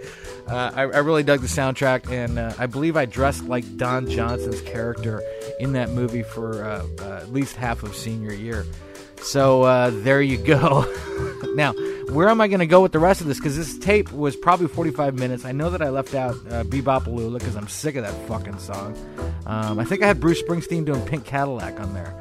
uh, 0.48 0.72
I, 0.76 0.82
I 0.82 1.00
really 1.00 1.24
dug 1.24 1.42
the 1.42 1.48
soundtrack, 1.48 2.12
and 2.12 2.38
uh, 2.38 2.54
I 2.58 2.68
believe 2.68 2.96
I 2.96 3.06
dressed 3.06 3.46
like 3.46 3.78
Don 3.78 4.10
Johnson's 4.10 4.62
character 4.62 5.24
in 5.60 5.74
that 5.74 5.90
movie 5.90 6.24
for 6.24 6.64
uh, 6.64 6.86
uh, 7.00 7.20
at 7.22 7.34
least 7.34 7.56
half 7.56 7.84
of 7.84 7.96
senior 7.96 8.34
year. 8.34 8.66
So 9.22 9.64
uh, 9.64 9.90
there 9.92 10.22
you 10.22 10.38
go. 10.38 10.86
now, 11.56 11.74
where 12.12 12.30
am 12.30 12.42
I 12.42 12.48
going 12.48 12.60
to 12.60 12.68
go 12.68 12.82
with 12.82 12.92
the 12.92 13.00
rest 13.00 13.22
of 13.22 13.28
this? 13.28 13.40
Because 13.40 13.58
this 13.58 13.78
tape 13.80 14.12
was 14.12 14.36
probably 14.36 14.68
45 14.68 15.16
minutes. 15.18 15.46
I 15.46 15.52
know 15.52 15.72
that 15.72 15.82
I 15.82 15.90
left 15.90 16.14
out 16.14 16.36
uh, 16.52 16.64
Be-Bop-A-Lula 16.64 17.40
because 17.40 17.56
I'm 17.56 17.68
sick 17.68 17.96
of 17.96 18.04
that 18.04 18.14
fucking 18.28 18.60
song. 18.60 18.96
Um, 19.48 19.80
I 19.80 19.86
think 19.86 20.04
I 20.04 20.08
had 20.08 20.20
Bruce 20.20 20.44
Springsteen 20.44 20.86
doing 20.86 21.04
Pink 21.06 21.26
Cadillac 21.26 21.80
on 21.80 21.94
there, 21.96 22.14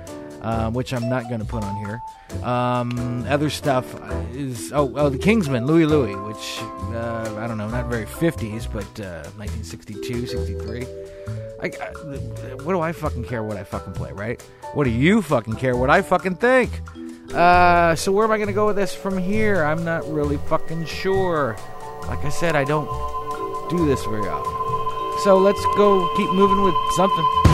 um, 0.45 0.75
which 0.75 0.93
I'm 0.93 1.09
not 1.09 1.29
going 1.29 1.41
to 1.41 1.47
put 1.47 1.65
on 1.65 1.77
here. 1.77 2.03
Um, 2.45 3.25
other 3.29 3.49
stuff 3.49 3.87
is 4.33 4.73
oh, 4.73 4.93
oh 4.95 5.09
the 5.09 5.19
Kingsmen, 5.19 5.67
Louie 5.67 5.87
Louie, 5.87 6.15
which 6.15 6.59
uh, 6.95 7.35
I 7.39 7.47
don't 7.47 7.57
know, 7.59 7.69
not 7.69 7.87
very 7.87 8.05
50s, 8.05 8.71
but 8.71 8.85
uh, 9.01 9.25
1962, 9.37 10.27
63. 10.27 10.87
I, 11.63 11.67
I, 11.67 11.71
what 12.63 12.73
do 12.73 12.81
I 12.81 12.93
fucking 12.93 13.25
care 13.25 13.43
what 13.43 13.57
I 13.57 13.65
fucking 13.65 13.95
play, 13.95 14.13
right? 14.13 14.41
What 14.75 14.85
do 14.85 14.91
you 14.91 15.23
fucking 15.23 15.57
care 15.57 15.77
what 15.77 15.89
I 15.89 16.03
fucking 16.03 16.37
think? 16.37 16.71
Uh, 17.33 17.95
so 17.95 18.13
where 18.13 18.25
am 18.25 18.31
I 18.31 18.39
gonna 18.39 18.53
go 18.53 18.67
with 18.67 18.77
this 18.77 18.95
from 18.95 19.17
here? 19.17 19.65
I'm 19.65 19.83
not 19.83 20.07
really 20.13 20.37
fucking 20.37 20.85
sure. 20.85 21.57
Like 22.07 22.23
I 22.25 22.29
said, 22.29 22.55
I 22.55 22.65
don't 22.65 22.87
do 23.71 23.87
this 23.87 24.05
very 24.05 24.29
often. 24.29 25.23
So 25.25 25.39
let's 25.39 25.65
go 25.77 26.07
keep 26.17 26.31
moving 26.33 26.63
with 26.63 26.75
something. 26.97 27.54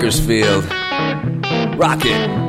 Bakersfield. 0.00 0.64
Rock 1.78 2.06
it. 2.06 2.39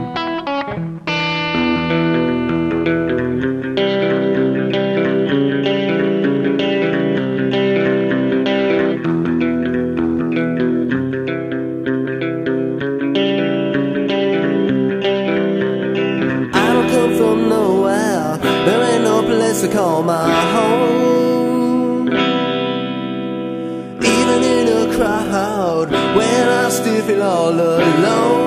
Feel 27.12 27.24
all 27.24 27.60
alone. 27.60 28.41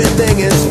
Everything 0.00 0.40
is 0.40 0.69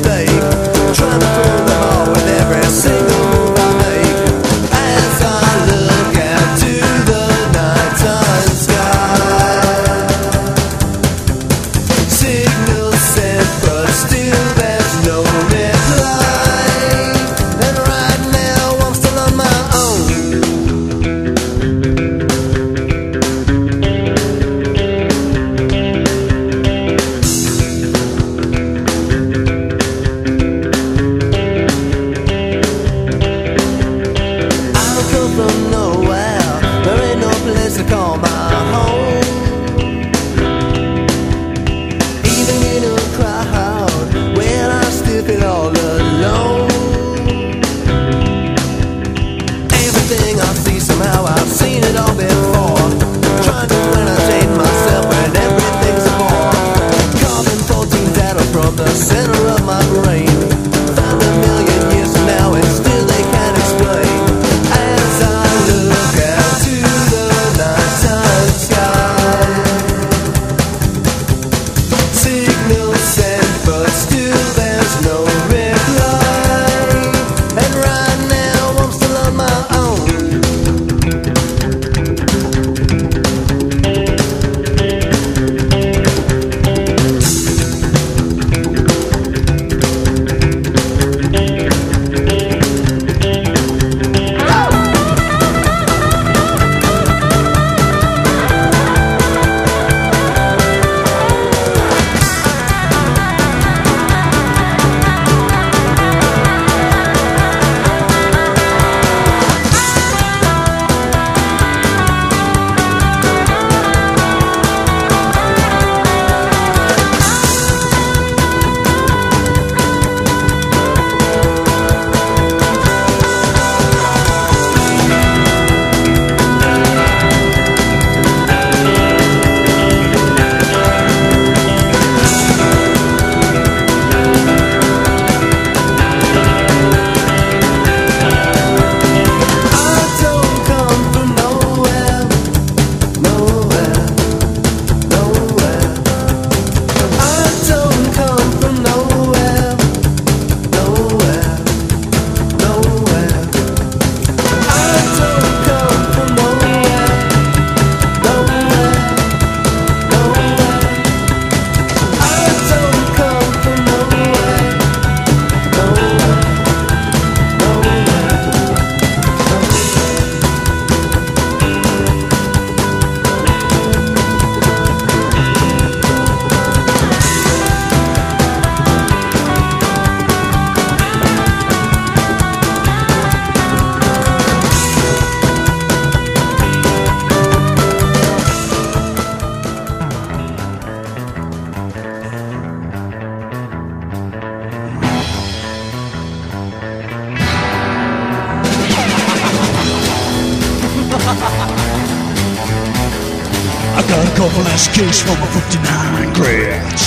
This 204.64 204.88
case 204.96 205.22
from 205.22 205.36
a 205.36 205.48
59 205.48 206.34
Gretsch. 206.36 207.04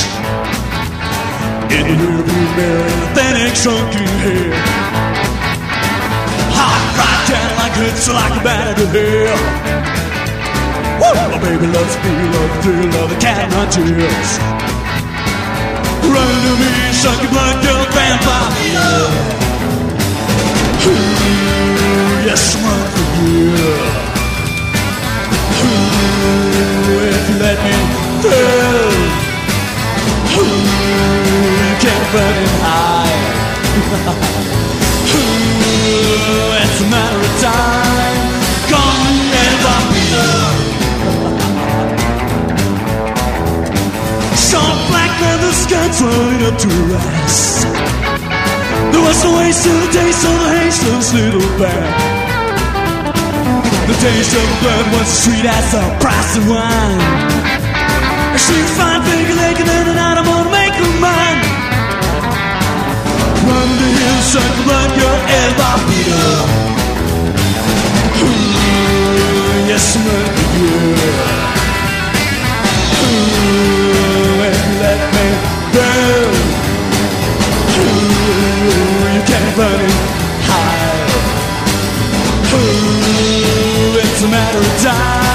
In 1.69 1.85
the 1.85 1.95
rearview 2.01 2.57
mirror, 2.57 2.87
in 2.87 3.01
a 3.01 3.09
thin 3.13 3.57
sunken 3.57 4.09
head. 4.25 4.53
Hot 6.57 6.83
right 6.97 7.23
down 7.29 7.53
like 7.61 7.75
hits 7.77 8.09
like 8.09 8.41
a 8.41 8.45
battered 8.45 8.93
hell. 8.93 9.41
Woo! 11.01 11.13
My 11.33 11.39
baby 11.45 11.67
loves 11.69 11.97
me, 12.01 12.13
love 12.33 12.55
the 12.65 12.73
of 13.05 13.09
the 13.13 13.19
cat 13.21 13.49
and 13.49 13.73
tears. 13.73 14.31
Run 16.09 16.35
to 16.45 16.53
me, 16.61 16.73
suck 16.93 17.21
blood, 17.33 17.57
girl, 17.65 17.85
vampire. 17.93 19.13
Ooh, 20.89 22.29
yes, 22.29 22.57
run 22.57 22.81
for 22.93 23.05
you. 23.29 23.92
If 26.03 27.23
you 27.31 27.37
let 27.39 27.59
me 27.63 27.75
through. 28.23 29.23
Ooh, 30.39 30.63
you 31.61 31.73
can't 31.83 32.07
burn 32.13 32.37
it 32.43 32.55
high. 32.63 33.19
Ooh, 35.15 36.59
it's 36.63 36.79
a 36.81 36.89
matter 36.91 37.21
of 37.21 37.35
time. 37.41 38.19
Come 38.73 39.07
and 39.43 39.57
me 39.93 40.03
Soft 44.35 44.83
black 44.91 45.13
leather 45.21 45.53
skirts 45.53 45.99
rolling 46.01 46.43
up 46.49 46.57
to 46.59 46.71
ass. 46.97 47.65
There 48.93 49.03
was 49.03 49.19
no 49.25 49.31
waste 49.39 49.63
to 49.65 49.71
the 49.71 49.89
taste 49.93 50.25
of 50.25 50.35
the 50.41 50.49
Hastings 50.59 51.15
little 51.15 51.59
bag. 51.59 52.12
The 53.93 53.99
taste 54.09 54.33
of 54.35 54.49
blood 54.63 54.87
was 54.95 55.07
sweet 55.07 55.45
as 55.45 55.73
the 55.73 55.85
price 56.01 56.37
of 56.39 56.49
wine. 56.49 57.01
She's 58.41 58.71
fine, 58.73 59.03
figure 59.05 59.37
in 59.37 59.87
and 59.93 60.01
I'm 60.01 60.25
gonna 60.25 60.49
make 60.51 60.73
her 60.81 60.93
mine. 60.97 61.41
Run 63.45 63.69
the 63.81 63.89
hill, 64.01 64.19
suck 64.33 64.49
the 64.57 64.63
blood, 64.65 64.91
girl, 64.97 65.19
El 65.37 65.53
Barbito. 65.61 66.25
Ooh, 68.25 69.69
yes, 69.69 69.87
man, 70.01 70.29
yeah. 70.57 71.53
Ooh, 73.05 73.29
and 74.49 74.73
let 74.81 75.01
me 75.15 75.27
burn. 75.75 76.33
Ooh, 77.77 79.13
you 79.15 79.23
can't 79.29 79.53
burn 79.55 79.85
it 79.85 80.12
a 84.25 84.29
matter 84.29 84.59
of 84.59 84.83
time. 84.83 85.32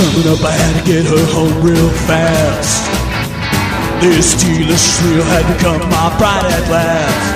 Coming 0.00 0.32
up, 0.32 0.40
I 0.40 0.52
had 0.56 0.72
to 0.80 0.84
get 0.88 1.04
her 1.04 1.24
home 1.36 1.60
real 1.60 1.90
fast. 2.08 2.88
This 4.00 4.32
steeless 4.32 4.80
thrill 4.96 5.24
had 5.28 5.44
become 5.52 5.84
my 5.92 6.08
pride 6.16 6.48
at 6.48 6.64
last. 6.72 7.26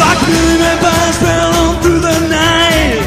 Rockabilly 0.00 0.56
vampires 0.56 1.18
fell 1.20 1.50
on 1.60 1.72
through 1.84 2.00
the 2.00 2.18
night. 2.32 3.04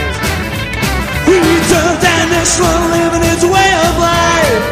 We 1.25 1.41
turned 1.73 1.99
down 2.05 2.25
this 2.29 2.53
one, 2.61 2.83
living 2.93 3.25
its 3.33 3.45
way 3.49 3.69
of 3.89 3.93
life. 3.97 4.65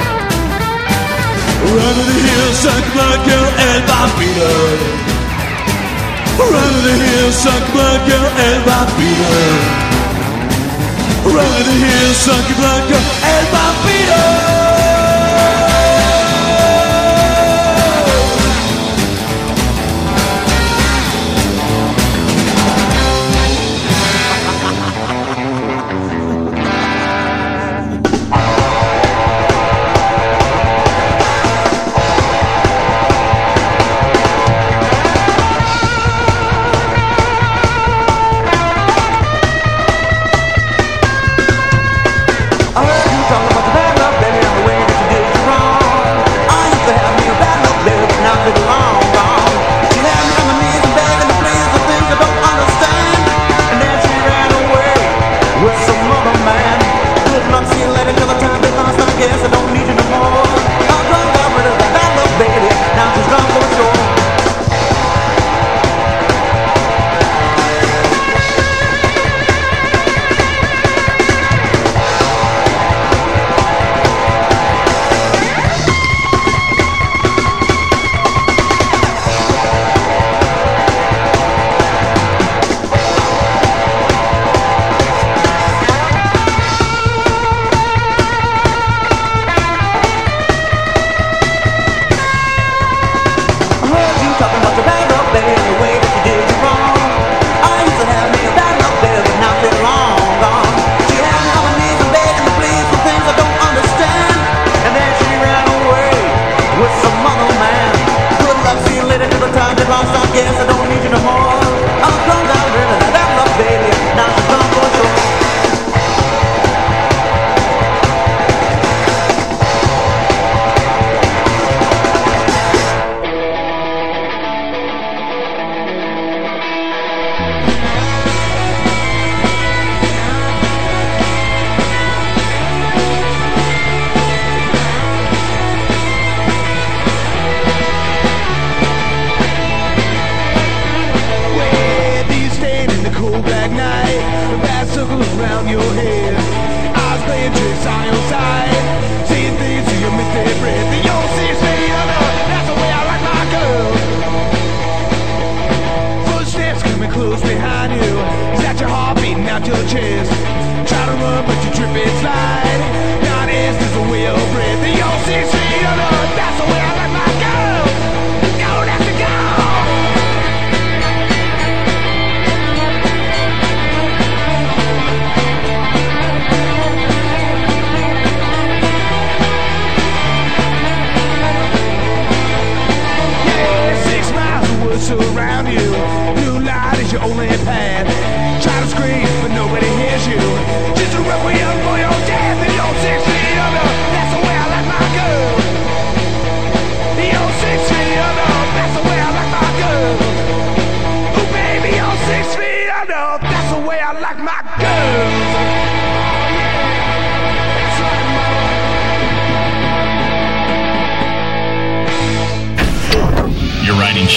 Run 1.65 1.93
to 1.97 2.03
the 2.05 2.19
hills, 2.29 2.57
suck 2.61 2.85
blood, 2.93 3.19
girl, 3.25 3.47
El 3.57 3.79
Barbito. 3.89 4.53
Run 6.45 6.69
to 6.77 6.81
the 6.85 6.97
hills, 7.09 7.35
suck 7.41 7.63
blood, 7.73 7.99
girl, 8.05 8.27
El 8.37 8.57
Barbito. 8.69 9.98
To 11.23 11.29
the 11.35 11.71
hills, 11.71 12.27
your 12.27 12.55
blood, 12.55 12.87
girl, 12.89 13.01
El 13.23 13.45
Barbito. 13.51 14.68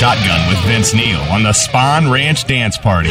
Shotgun 0.02 0.48
with 0.48 0.58
Vince 0.64 0.94
Neal 0.94 1.20
on 1.30 1.44
the 1.44 1.52
Spawn 1.52 2.10
Ranch 2.10 2.44
Dance 2.44 2.76
Party. 2.76 3.08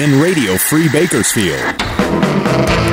In 0.00 0.20
Radio 0.20 0.56
Free 0.56 0.88
Bakersfield. 0.88 2.85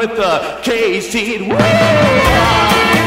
with 0.00 0.16
the 0.16 0.58
K-Seed. 0.62 1.42
Woo! 1.42 2.99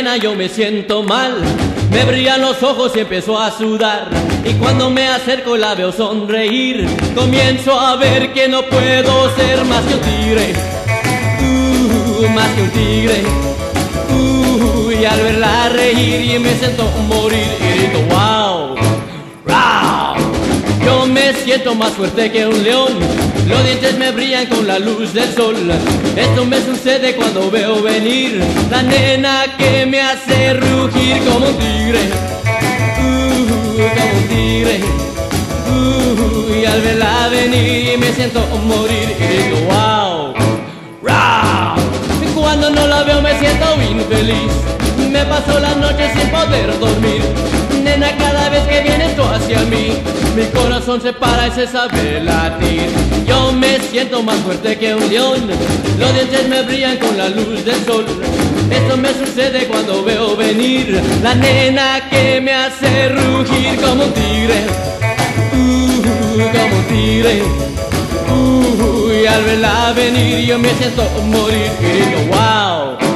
Yo 0.00 0.34
me 0.34 0.48
siento 0.48 1.02
mal, 1.02 1.34
me 1.90 2.04
brillan 2.06 2.40
los 2.40 2.62
ojos 2.62 2.92
y 2.96 3.00
empiezo 3.00 3.38
a 3.38 3.50
sudar. 3.50 4.08
Y 4.46 4.54
cuando 4.54 4.88
me 4.88 5.06
acerco 5.06 5.58
la 5.58 5.74
veo 5.74 5.92
sonreír, 5.92 6.88
comienzo 7.14 7.78
a 7.78 7.96
ver 7.96 8.32
que 8.32 8.48
no 8.48 8.62
puedo 8.62 9.36
ser 9.36 9.62
más 9.66 9.84
que 9.84 9.94
un 9.94 10.00
tigre, 10.00 10.52
uh, 11.42 12.28
más 12.30 12.48
que 12.48 12.62
un 12.62 12.70
tigre. 12.70 13.22
Uh, 14.10 14.90
y 14.90 15.04
al 15.04 15.20
verla 15.20 15.68
reír 15.68 16.34
y 16.34 16.38
me 16.38 16.54
siento 16.54 16.84
morir 17.06 17.46
y 17.60 17.78
grito 17.78 17.98
wow, 18.08 18.76
wow. 19.46 20.16
Yo 20.82 21.06
me 21.06 21.34
siento 21.34 21.74
más 21.74 21.92
fuerte 21.92 22.32
que 22.32 22.46
un 22.46 22.64
león, 22.64 22.98
los 23.50 23.64
dientes 23.64 23.98
me 23.98 24.12
brillan 24.12 24.46
con 24.46 24.66
la 24.66 24.78
luz 24.78 25.12
del 25.12 25.34
sol. 25.34 25.56
Esto 26.16 26.44
me 26.44 26.60
sucede 26.64 27.16
cuando 27.16 27.50
veo 27.50 27.82
venir 27.82 28.40
la 28.70 28.82
nena 28.82 29.44
que 29.58 29.84
me 29.86 30.00
hace 30.00 30.54
rugir 30.54 31.18
como 31.24 31.46
un 31.46 31.58
tigre, 31.58 32.00
uh, 32.98 33.42
como 33.96 34.18
un 34.18 34.28
tigre. 34.28 34.80
Uh, 35.68 36.54
y 36.54 36.64
al 36.64 36.80
verla 36.80 37.28
venir 37.28 37.98
me 37.98 38.12
siento 38.12 38.40
morir 38.64 39.16
y 39.18 39.26
digo 39.44 39.58
wow, 39.68 40.34
Cuando 42.34 42.70
no 42.70 42.86
la 42.86 43.02
veo 43.02 43.20
me 43.20 43.38
siento 43.38 43.66
infeliz, 43.82 44.52
me 45.10 45.24
paso 45.24 45.58
las 45.60 45.76
noches 45.76 46.10
sin 46.16 46.30
poder 46.30 46.78
dormir. 46.78 47.59
Cada 48.00 48.48
vez 48.48 48.66
que 48.66 48.80
vienes 48.80 49.14
tú 49.14 49.22
hacia 49.22 49.60
mí, 49.64 49.92
mi 50.34 50.44
corazón 50.58 51.02
se 51.02 51.12
para 51.12 51.48
y 51.48 51.50
se 51.50 51.66
sabe 51.66 52.20
latir. 52.20 52.88
Yo 53.26 53.52
me 53.52 53.78
siento 53.78 54.22
más 54.22 54.36
fuerte 54.38 54.78
que 54.78 54.94
un 54.94 55.06
león, 55.08 55.48
los 55.98 56.14
dientes 56.14 56.48
me 56.48 56.62
brillan 56.62 56.96
con 56.96 57.16
la 57.18 57.28
luz 57.28 57.62
del 57.62 57.84
sol. 57.84 58.06
Esto 58.70 58.96
me 58.96 59.10
sucede 59.12 59.66
cuando 59.66 60.02
veo 60.02 60.34
venir 60.34 60.98
la 61.22 61.34
nena 61.34 62.08
que 62.08 62.40
me 62.40 62.54
hace 62.54 63.10
rugir 63.10 63.78
como 63.80 64.04
un 64.04 64.12
tigre, 64.14 64.64
uh, 65.52 66.02
como 66.52 66.76
un 66.76 66.84
tigre. 66.88 67.42
Uh, 68.32 69.10
y 69.12 69.26
al 69.26 69.44
verla 69.44 69.92
venir 69.94 70.46
yo 70.46 70.58
me 70.58 70.70
siento 70.74 71.02
morir 71.26 71.70
y 71.82 72.28
wow. 72.28 73.09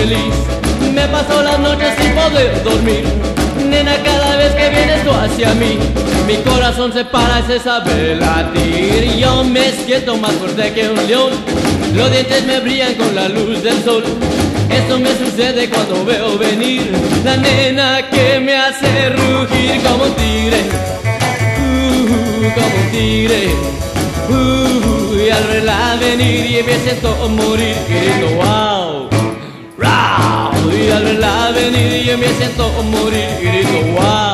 Infeliz. 0.00 0.34
Me 0.94 1.06
paso 1.08 1.42
las 1.42 1.58
noches 1.58 1.88
sin 2.00 2.12
poder 2.12 2.62
dormir. 2.62 3.04
Nena, 3.68 3.96
cada 4.02 4.36
vez 4.36 4.52
que 4.54 4.68
vienes 4.70 5.04
tú 5.04 5.10
hacia 5.10 5.54
mí, 5.54 5.78
mi 6.26 6.36
corazón 6.38 6.92
se 6.92 7.04
para 7.04 7.40
y 7.40 7.42
se 7.44 7.58
sabe 7.60 8.16
latir. 8.16 9.16
Yo 9.18 9.44
me 9.44 9.70
siento 9.72 10.16
más 10.16 10.32
fuerte 10.32 10.72
que 10.72 10.88
un 10.88 11.06
león. 11.06 11.32
Los 11.94 12.10
dientes 12.10 12.44
me 12.46 12.60
brillan 12.60 12.94
con 12.94 13.14
la 13.14 13.28
luz 13.28 13.62
del 13.62 13.82
sol. 13.84 14.04
Esto 14.70 14.98
me 14.98 15.10
sucede 15.16 15.68
cuando 15.68 16.04
veo 16.04 16.38
venir 16.38 16.92
la 17.24 17.36
nena 17.36 18.08
que 18.08 18.38
me 18.40 18.56
hace 18.56 19.10
rugir 19.10 19.82
como 19.82 20.04
un 20.04 20.14
tigre, 20.14 20.60
uh, 21.58 22.54
como 22.54 22.84
un 22.84 22.90
tigre. 22.92 23.48
Uh, 24.28 25.26
y 25.26 25.30
al 25.30 25.44
verla 25.44 25.96
venir 26.00 26.46
y 26.46 26.62
me 26.62 26.78
siento 26.78 27.28
morir 27.28 27.74
queriendo 27.88 28.28
wow. 28.36 28.79
Y 30.80 30.90
al 30.90 31.04
verla 31.04 31.52
venir 31.52 32.08
y 32.08 32.16
me 32.16 32.28
siento 32.38 32.70
morir 32.84 33.28
queriendo 33.42 33.92
wow, 33.92 34.00
wow. 34.00 34.29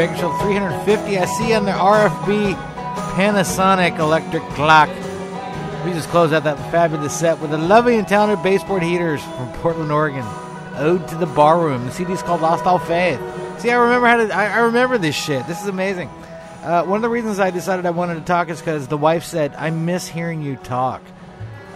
Bakersfield 0.00 0.40
350. 0.40 1.18
I 1.18 1.26
see 1.26 1.52
on 1.52 1.66
the 1.66 1.72
RFB 1.72 2.54
Panasonic 3.12 3.98
electric 3.98 4.42
clock. 4.54 4.88
We 5.84 5.92
just 5.92 6.08
closed 6.08 6.32
out 6.32 6.44
that 6.44 6.56
fabulous 6.70 7.14
set 7.14 7.38
with 7.38 7.50
the 7.50 7.58
lovely 7.58 7.98
and 7.98 8.08
talented 8.08 8.42
baseboard 8.42 8.82
heaters 8.82 9.22
from 9.22 9.52
Portland, 9.56 9.92
Oregon. 9.92 10.24
Ode 10.76 11.06
to 11.08 11.16
the 11.16 11.26
Barroom. 11.26 11.84
The 11.84 11.92
CD 11.92 12.14
is 12.14 12.22
called 12.22 12.40
Lost 12.40 12.64
All 12.64 12.78
Faith. 12.78 13.20
See, 13.58 13.70
I 13.70 13.76
remember 13.76 14.06
how 14.06 14.16
to. 14.16 14.34
I, 14.34 14.46
I 14.46 14.58
remember 14.60 14.96
this 14.96 15.14
shit. 15.14 15.46
This 15.46 15.60
is 15.60 15.68
amazing. 15.68 16.08
Uh, 16.62 16.82
one 16.84 16.96
of 16.96 17.02
the 17.02 17.10
reasons 17.10 17.38
I 17.38 17.50
decided 17.50 17.84
I 17.84 17.90
wanted 17.90 18.14
to 18.14 18.22
talk 18.22 18.48
is 18.48 18.58
because 18.58 18.88
the 18.88 18.96
wife 18.96 19.24
said, 19.24 19.54
"I 19.54 19.68
miss 19.68 20.08
hearing 20.08 20.40
you 20.40 20.56
talk." 20.56 21.02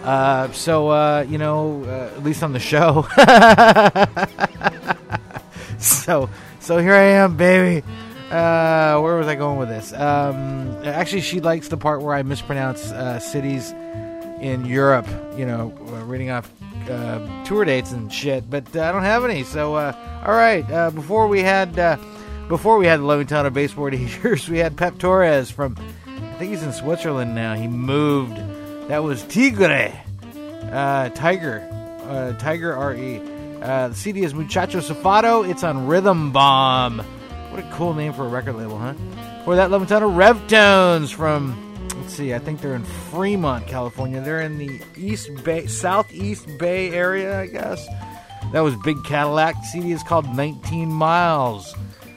Uh, 0.03 0.51
so 0.51 0.89
uh, 0.89 1.27
you 1.29 1.37
know, 1.37 1.83
uh, 1.83 2.15
at 2.15 2.23
least 2.23 2.41
on 2.41 2.53
the 2.53 2.59
show. 2.59 3.07
so 5.77 6.27
so 6.59 6.79
here 6.79 6.95
I 6.95 7.03
am, 7.03 7.37
baby. 7.37 7.85
Uh, 8.31 8.99
where 9.01 9.15
was 9.17 9.27
I 9.27 9.35
going 9.35 9.59
with 9.59 9.69
this? 9.69 9.93
Um, 9.93 10.77
actually, 10.83 11.21
she 11.21 11.41
likes 11.41 11.67
the 11.67 11.77
part 11.77 12.01
where 12.01 12.15
I 12.15 12.23
mispronounce 12.23 12.91
uh, 12.91 13.19
cities 13.19 13.71
in 14.41 14.65
Europe. 14.65 15.07
You 15.37 15.45
know, 15.45 15.73
uh, 15.89 16.03
reading 16.05 16.31
off 16.31 16.51
uh, 16.89 17.43
tour 17.45 17.65
dates 17.65 17.91
and 17.91 18.11
shit, 18.11 18.49
but 18.49 18.75
uh, 18.75 18.81
I 18.83 18.91
don't 18.91 19.03
have 19.03 19.25
any. 19.25 19.43
So, 19.43 19.75
uh, 19.75 19.93
all 20.25 20.33
right. 20.33 20.65
Before 20.93 21.27
we 21.27 21.41
had 21.41 21.77
uh, 21.77 21.97
before 22.47 22.77
we 22.77 22.87
had 22.87 22.99
the 22.99 23.03
Levington 23.05 23.45
of 23.45 23.53
baseboard 23.53 23.93
heaters, 23.93 24.49
we 24.49 24.57
had 24.57 24.75
Pep 24.75 24.97
Torres 24.97 25.51
from. 25.51 25.77
I 26.07 26.37
think 26.37 26.51
he's 26.51 26.63
in 26.63 26.73
Switzerland 26.73 27.35
now. 27.35 27.53
He 27.53 27.67
moved. 27.67 28.35
That 28.89 29.03
was 29.03 29.23
Tigre, 29.23 29.93
Tiger, 30.71 32.35
Tiger 32.39 32.75
R.E. 32.75 33.21
Uh, 33.61 33.87
the 33.87 33.95
CD 33.95 34.23
is 34.23 34.33
Muchacho 34.33 34.79
Safado. 34.79 35.49
It's 35.49 35.63
on 35.63 35.87
Rhythm 35.87 36.31
Bomb. 36.31 37.03
What 37.55 37.63
a 37.63 37.71
cool 37.71 37.93
name 37.93 38.11
for 38.11 38.25
a 38.25 38.27
record 38.27 38.57
label, 38.57 38.77
huh? 38.77 38.95
For 39.45 39.55
that 39.55 39.71
Levington 39.71 40.03
of 40.03 40.11
Revtones 40.11 41.13
from 41.13 41.55
let's 41.95 42.13
see, 42.13 42.33
I 42.33 42.37
think 42.37 42.59
they're 42.59 42.75
in 42.75 42.83
Fremont, 42.83 43.65
California. 43.65 44.19
They're 44.19 44.41
in 44.41 44.57
the 44.57 44.81
East 44.97 45.29
Bay, 45.45 45.65
Southeast 45.65 46.49
Bay 46.57 46.91
area, 46.91 47.39
I 47.39 47.47
guess. 47.47 47.87
That 48.51 48.59
was 48.59 48.75
Big 48.83 49.01
Cadillac. 49.05 49.55
CD 49.71 49.93
is 49.93 50.03
called 50.03 50.27
19 50.35 50.91
Miles. 50.91 51.73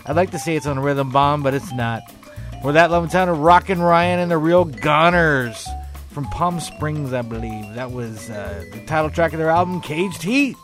I'd 0.06 0.16
like 0.16 0.32
to 0.32 0.40
say 0.40 0.56
it's 0.56 0.66
on 0.66 0.80
Rhythm 0.80 1.12
Bomb, 1.12 1.44
but 1.44 1.54
it's 1.54 1.72
not. 1.72 2.02
For 2.60 2.72
that, 2.72 2.90
Levittown 2.90 3.28
of 3.28 3.38
Rockin' 3.38 3.80
Ryan 3.80 4.18
and 4.18 4.32
the 4.32 4.38
Real 4.38 4.64
Goners 4.64 5.64
from 6.10 6.24
Palm 6.30 6.58
Springs, 6.58 7.12
I 7.12 7.22
believe. 7.22 7.76
That 7.76 7.92
was 7.92 8.28
uh, 8.28 8.64
the 8.72 8.84
title 8.86 9.08
track 9.08 9.34
of 9.34 9.38
their 9.38 9.50
album, 9.50 9.82
Caged 9.82 10.24
Heat. 10.24 10.56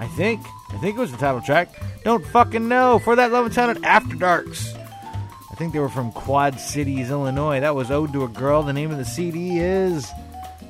I 0.00 0.06
think. 0.06 0.40
I 0.70 0.78
think 0.78 0.96
it 0.96 1.00
was 1.00 1.12
the 1.12 1.18
title 1.18 1.42
track. 1.42 1.68
Don't 2.04 2.24
fucking 2.26 2.66
know. 2.66 2.98
For 2.98 3.14
that, 3.16 3.30
Levittown 3.30 3.76
at 3.76 3.84
After 3.84 4.16
Darks. 4.16 4.74
I 5.50 5.54
think 5.56 5.74
they 5.74 5.78
were 5.78 5.90
from 5.90 6.10
Quad 6.12 6.58
Cities, 6.58 7.10
Illinois. 7.10 7.60
That 7.60 7.74
was 7.74 7.90
Ode 7.90 8.10
to 8.14 8.24
a 8.24 8.28
Girl. 8.28 8.62
The 8.62 8.72
name 8.72 8.90
of 8.90 8.96
the 8.96 9.04
CD 9.04 9.58
is. 9.58 10.10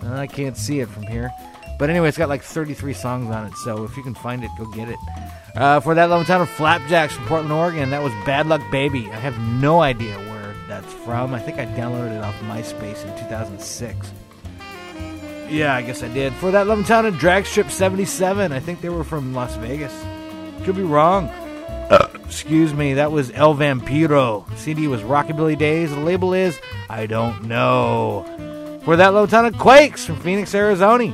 I 0.02 0.26
can't 0.26 0.56
see 0.56 0.80
it 0.80 0.88
from 0.88 1.04
here. 1.04 1.30
But 1.78 1.90
anyway, 1.90 2.08
it's 2.08 2.18
got 2.18 2.28
like 2.28 2.42
33 2.42 2.92
songs 2.92 3.30
on 3.30 3.46
it, 3.46 3.54
so 3.54 3.84
if 3.84 3.96
you 3.96 4.02
can 4.02 4.14
find 4.14 4.42
it, 4.42 4.50
go 4.58 4.66
get 4.66 4.88
it. 4.88 4.98
Uh, 5.54 5.78
for 5.78 5.94
that 5.94 6.10
love 6.10 6.26
town 6.26 6.40
of 6.40 6.50
Flapjacks 6.50 7.14
from 7.14 7.26
Portland, 7.26 7.52
Oregon, 7.52 7.90
that 7.90 8.02
was 8.02 8.12
Bad 8.26 8.48
Luck 8.48 8.62
Baby. 8.72 9.08
I 9.10 9.16
have 9.16 9.38
no 9.38 9.80
idea 9.80 10.18
where 10.18 10.54
that's 10.66 10.92
from. 10.92 11.32
I 11.34 11.38
think 11.38 11.58
I 11.58 11.66
downloaded 11.66 12.16
it 12.16 12.24
off 12.24 12.34
MySpace 12.40 13.04
in 13.06 13.16
2006. 13.16 14.12
Yeah, 15.50 15.74
I 15.74 15.82
guess 15.82 16.02
I 16.02 16.08
did. 16.08 16.32
For 16.34 16.52
that 16.52 16.66
love 16.68 16.86
town 16.86 17.10
Drag 17.18 17.44
Strip 17.44 17.70
77, 17.70 18.52
I 18.52 18.60
think 18.60 18.80
they 18.80 18.88
were 18.88 19.02
from 19.04 19.34
Las 19.34 19.56
Vegas. 19.56 19.92
Could 20.64 20.76
be 20.76 20.82
wrong. 20.82 21.26
Uh, 21.28 22.08
excuse 22.24 22.72
me, 22.72 22.94
that 22.94 23.10
was 23.10 23.32
El 23.32 23.56
Vampiro. 23.56 24.46
CD 24.56 24.86
was 24.86 25.00
Rockabilly 25.02 25.58
Days. 25.58 25.90
The 25.90 25.98
label 25.98 26.34
is 26.34 26.60
I 26.88 27.06
Don't 27.06 27.44
Know. 27.46 28.80
For 28.84 28.94
that 28.96 29.10
ton 29.28 29.46
of 29.46 29.58
Quakes 29.58 30.06
from 30.06 30.20
Phoenix, 30.20 30.54
Arizona. 30.54 31.12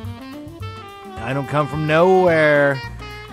I 1.17 1.33
don't 1.33 1.49
come 1.49 1.67
from 1.67 1.87
nowhere. 1.87 2.81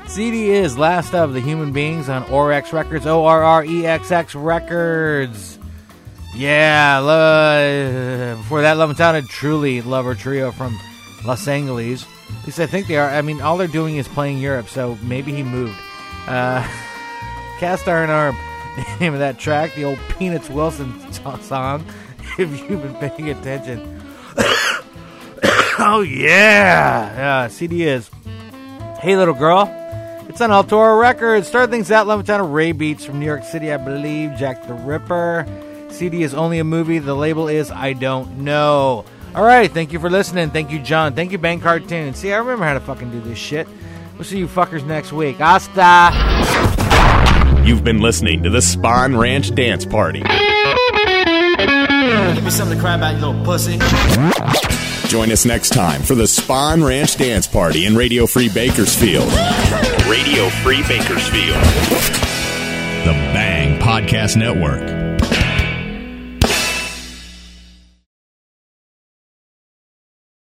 CD 0.08 0.51
is 0.51 0.78
Last 0.78 1.14
of 1.14 1.34
the 1.34 1.41
Human 1.41 1.74
Beings 1.74 2.08
on 2.08 2.24
Orrexx 2.26 2.72
Records, 2.72 3.06
O 3.06 3.26
R 3.26 3.43
R 3.43 3.66
E 3.66 3.86
X 3.86 4.10
X 4.10 4.36
Records. 4.36 5.60
Yeah, 6.34 6.99
lo- 6.99 8.36
before 8.38 8.62
that, 8.62 8.78
Love 8.78 8.89
and 8.89 8.97
Sounded 8.97 9.28
Truly 9.28 9.82
Lover 9.82 10.16
Trio 10.16 10.51
from 10.51 10.80
Los 11.26 11.47
Angeles. 11.47 12.05
At 12.39 12.45
least 12.45 12.59
I 12.59 12.65
think 12.65 12.88
they 12.88 12.97
are. 12.97 13.09
I 13.09 13.21
mean, 13.21 13.41
all 13.41 13.57
they're 13.57 13.67
doing 13.67 13.97
is 13.97 14.07
playing 14.07 14.39
Europe, 14.39 14.67
so 14.67 14.97
maybe 15.03 15.34
he 15.34 15.43
moved. 15.43 15.78
Uh, 16.28 16.61
Cast 17.59 17.88
Iron 17.88 18.09
Arm, 18.09 18.36
the 18.76 18.97
name 18.99 19.13
of 19.13 19.19
that 19.19 19.39
track, 19.39 19.74
the 19.76 19.86
old 19.86 19.99
Peanuts 20.17 20.49
Wilson 20.49 20.93
song, 21.41 21.86
if 22.38 22.69
you've 22.69 22.82
been 22.82 22.95
paying 22.95 23.30
attention. 23.30 24.01
oh, 25.80 26.05
yeah! 26.05 27.15
Yeah, 27.15 27.47
CD 27.47 27.84
is 27.84 28.09
Hey 28.99 29.15
Little 29.15 29.34
Girl. 29.34 29.69
It's 30.30 30.41
on 30.41 30.49
Altora 30.49 30.99
Records. 30.99 31.47
Start 31.47 31.69
things 31.69 31.91
out, 31.91 32.07
Levittown 32.07 32.51
Raybeats 32.51 33.01
from 33.01 33.19
New 33.19 33.26
York 33.26 33.43
City, 33.43 33.71
I 33.71 33.78
believe. 33.78 34.36
Jack 34.36 34.65
the 34.67 34.74
Ripper. 34.74 35.45
CD 35.89 36.24
is 36.24 36.34
only 36.34 36.57
a 36.57 36.63
movie. 36.63 36.97
The 36.97 37.13
label 37.13 37.47
is 37.47 37.69
I 37.69 37.93
Don't 37.93 38.39
Know. 38.39 39.05
All 39.36 39.44
right, 39.44 39.72
thank 39.72 39.92
you 39.92 40.00
for 40.00 40.10
listening. 40.10 40.52
Thank 40.52 40.72
you, 40.72 40.80
John. 40.80 41.14
Thank 41.16 41.32
you, 41.32 41.38
Bang 41.40 41.60
Cartoon. 41.60 42.14
See, 42.14 42.32
I 42.32 42.38
remember 42.38 42.66
how 42.66 42.74
to 42.76 42.80
fucking 42.80 43.12
do 43.12 43.20
this 43.22 43.38
shit. 43.38 43.68
We'll 44.16 44.26
see 44.26 44.38
you 44.38 44.48
fuckers 44.48 44.86
next 44.86 45.12
week. 45.12 45.38
Hasta. 45.38 46.12
You've 47.66 47.84
been 47.84 48.00
listening 48.00 48.44
to 48.44 48.50
the 48.50 48.62
Spawn 48.62 49.16
Ranch 49.18 49.56
Dance 49.56 49.86
Party. 49.86 50.20
Give 50.20 50.28
me 52.44 52.50
something 52.52 52.78
to 52.78 52.82
cry 52.82 52.96
about, 52.96 53.16
you 53.16 53.26
little 53.26 53.44
pussy. 53.44 53.80
Join 55.08 55.32
us 55.32 55.46
next 55.46 55.70
time 55.70 56.02
for 56.02 56.16
the 56.16 56.28
Spawn 56.28 56.84
Ranch 56.84 57.16
Dance 57.18 57.48
Party 57.48 57.86
in 57.86 57.96
Radio 57.96 58.28
Free 58.28 58.50
Bakersfield. 58.50 59.32
Radio 60.08 60.50
Free 60.62 60.84
Bakersfield. 60.88 61.64
The 63.06 63.14
Bang 63.34 63.80
Podcast 63.80 64.38
Network. 64.38 65.12